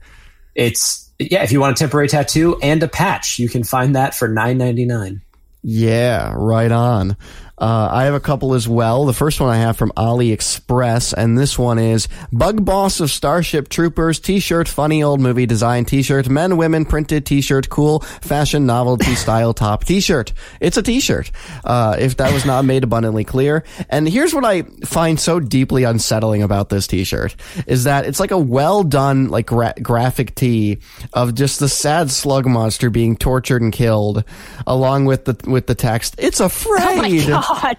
[0.54, 1.42] it's yeah.
[1.42, 5.20] If you want a temporary tattoo and a patch, you can find that for 9.99.
[5.62, 7.16] Yeah, right on.
[7.60, 9.04] Uh, I have a couple as well.
[9.04, 13.68] The first one I have from AliExpress, and this one is Bug Boss of Starship
[13.68, 19.52] Troopers t-shirt, funny old movie design t-shirt, men, women, printed t-shirt, cool, fashion, novelty style
[19.52, 20.32] top t-shirt.
[20.58, 21.30] It's a t-shirt,
[21.62, 23.64] uh, if that was not made abundantly clear.
[23.90, 27.36] And here's what I find so deeply unsettling about this t-shirt,
[27.66, 30.78] is that it's like a well done, like gra- graphic tee
[31.12, 34.24] of just the sad slug monster being tortured and killed,
[34.66, 37.28] along with the, with the text, it's afraid.
[37.28, 37.76] Oh god.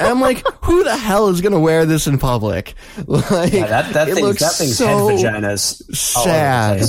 [0.00, 2.74] And I'm like, who the hell is gonna wear this in public?
[3.06, 6.16] Like, Yeah, that that it thing looks that thing's so head vaginas.
[6.16, 6.82] all sad.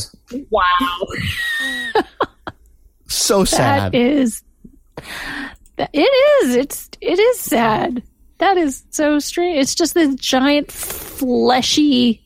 [0.49, 0.63] Wow.
[3.07, 3.91] so sad.
[3.93, 4.41] That is.
[5.78, 5.99] that- It
[6.43, 6.55] is.
[6.55, 6.89] It's.
[7.01, 8.03] It is sad.
[8.39, 9.59] That is so strange.
[9.59, 12.26] It's just this giant fleshy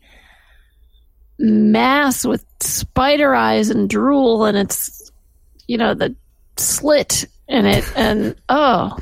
[1.39, 5.11] mass with spider eyes and drool, and it's
[5.67, 6.15] you know the
[6.57, 8.97] slit in it, and oh,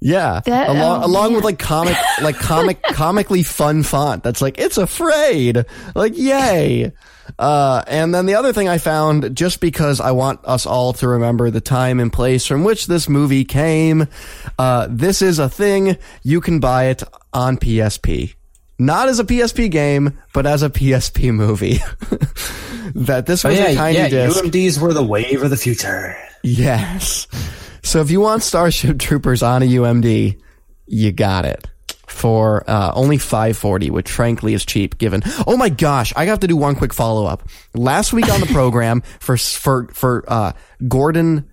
[0.00, 1.34] yeah, That- along, oh, along man.
[1.36, 4.22] with like comic, like comic, comically fun font.
[4.22, 5.64] That's like it's afraid.
[5.94, 6.92] Like yay.
[7.38, 11.06] Uh, and then the other thing I found, just because I want us all to
[11.08, 14.08] remember the time and place from which this movie came,
[14.58, 15.98] uh, this is a thing.
[16.22, 17.02] You can buy it
[17.34, 18.34] on PSP.
[18.78, 21.80] Not as a PSP game, but as a PSP movie.
[22.94, 24.08] that this Oh was yeah, a tiny yeah.
[24.08, 24.42] disc.
[24.42, 26.16] UMDs were the wave of the future.
[26.42, 27.26] Yes.
[27.82, 30.40] So if you want Starship Troopers on a UMD,
[30.86, 31.66] you got it
[32.06, 36.46] for uh, only 540 which frankly is cheap given oh my gosh i have to
[36.48, 40.52] do one quick follow-up last week on the program for for for uh,
[40.88, 41.48] gordon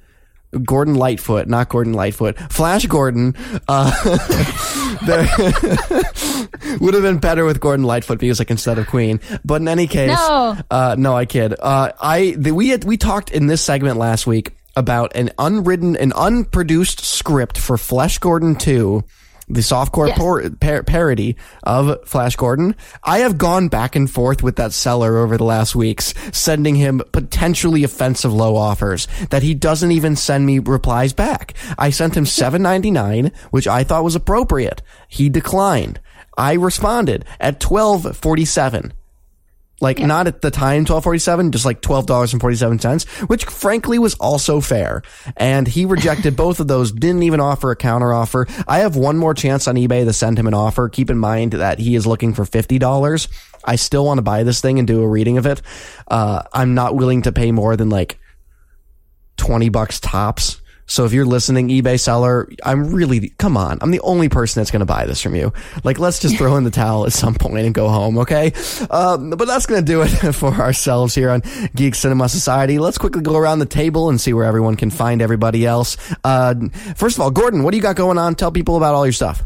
[0.64, 3.36] Gordon Lightfoot, not Gordon Lightfoot, Flash Gordon,
[3.68, 3.92] uh,
[5.06, 5.28] there
[6.80, 9.20] would have been better with Gordon Lightfoot music instead of Queen.
[9.44, 10.58] But in any case, No.
[10.72, 11.56] uh, no, I kid.
[11.60, 15.96] Uh, I the, we had, we talked in this segment last week about an unwritten
[15.96, 19.04] and unproduced script for Flash Gordon 2,
[19.48, 20.18] the softcore yes.
[20.18, 22.76] por- par- parody of Flash Gordon.
[23.04, 27.02] I have gone back and forth with that seller over the last weeks, sending him
[27.12, 31.54] potentially offensive low offers that he doesn't even send me replies back.
[31.78, 34.82] I sent him 7.99, which I thought was appropriate.
[35.08, 36.00] He declined.
[36.38, 38.94] I responded at 1247.
[39.82, 40.06] Like yeah.
[40.06, 43.04] not at the time, twelve forty seven, just like twelve dollars and forty seven cents,
[43.28, 45.02] which frankly was also fair.
[45.36, 46.92] And he rejected both of those.
[46.94, 48.48] Didn't even offer a counter offer.
[48.68, 50.88] I have one more chance on eBay to send him an offer.
[50.88, 53.28] Keep in mind that he is looking for fifty dollars.
[53.66, 55.62] I still want to buy this thing and do a reading of it.
[56.08, 58.18] Uh, I'm not willing to pay more than like
[59.36, 63.80] twenty bucks tops so if you're listening, eBay seller, I'm really, come on.
[63.82, 65.52] I'm the only person that's going to buy this from you.
[65.84, 68.54] Like, let's just throw in the towel at some point and go home, okay?
[68.90, 71.42] Um, but that's going to do it for ourselves here on
[71.76, 72.80] Geek Cinema Society.
[72.80, 75.98] Let's quickly go around the table and see where everyone can find everybody else.
[76.24, 76.56] Uh,
[76.96, 78.36] first of all, Gordon, what do you got going on?
[78.36, 79.44] Tell people about all your stuff.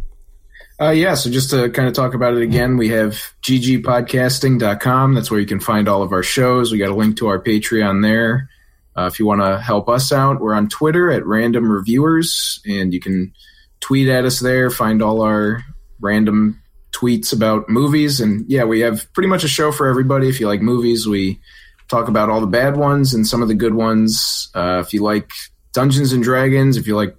[0.82, 3.12] Uh, yeah, so just to kind of talk about it again, we have
[3.42, 5.14] ggpodcasting.com.
[5.14, 6.72] That's where you can find all of our shows.
[6.72, 8.50] We got a link to our Patreon there.
[8.98, 12.94] Uh, if you want to help us out, we're on Twitter at Random Reviewers, and
[12.94, 13.34] you can
[13.80, 15.64] tweet at us there, find all our
[16.00, 16.62] random
[16.92, 18.20] tweets about movies.
[18.20, 20.28] And yeah, we have pretty much a show for everybody.
[20.28, 21.40] If you like movies, we
[21.88, 24.50] talk about all the bad ones and some of the good ones.
[24.54, 25.32] Uh, if you like
[25.74, 27.16] Dungeons and Dragons, if you like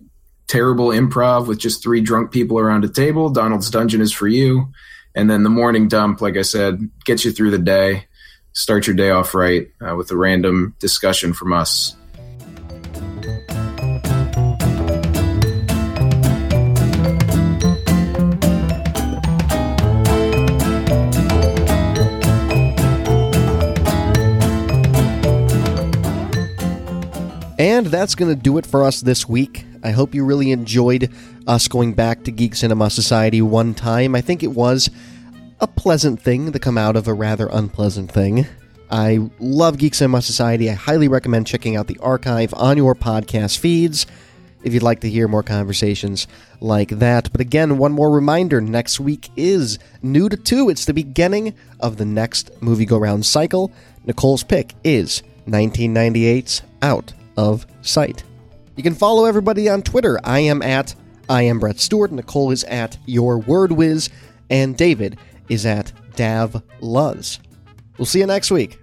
[0.48, 4.72] terrible improv with just three drunk people around a table, Donald's Dungeon is for you.
[5.14, 8.06] And then the morning dump, like I said, gets you through the day.
[8.52, 11.94] Start your day off right uh, with a random discussion from us.
[27.58, 29.64] And that's going to do it for us this week.
[29.82, 31.10] I hope you really enjoyed
[31.46, 34.14] us going back to Geek Cinema Society one time.
[34.14, 34.90] I think it was
[35.60, 38.46] a pleasant thing to come out of a rather unpleasant thing.
[38.90, 40.70] I love Geek Cinema Society.
[40.70, 44.06] I highly recommend checking out the archive on your podcast feeds
[44.62, 46.26] if you'd like to hear more conversations
[46.60, 47.30] like that.
[47.30, 50.70] But again, one more reminder next week is new to two.
[50.70, 53.70] It's the beginning of the next movie go round cycle.
[54.04, 58.24] Nicole's pick is 1998's Out of Sight.
[58.76, 60.18] You can follow everybody on Twitter.
[60.24, 60.94] I am at
[61.28, 62.10] I am Brett Stewart.
[62.10, 64.10] Nicole is at Your Word Whiz,
[64.50, 65.16] and David
[65.50, 67.38] is at Dav Luz.
[67.98, 68.78] We'll see you next week.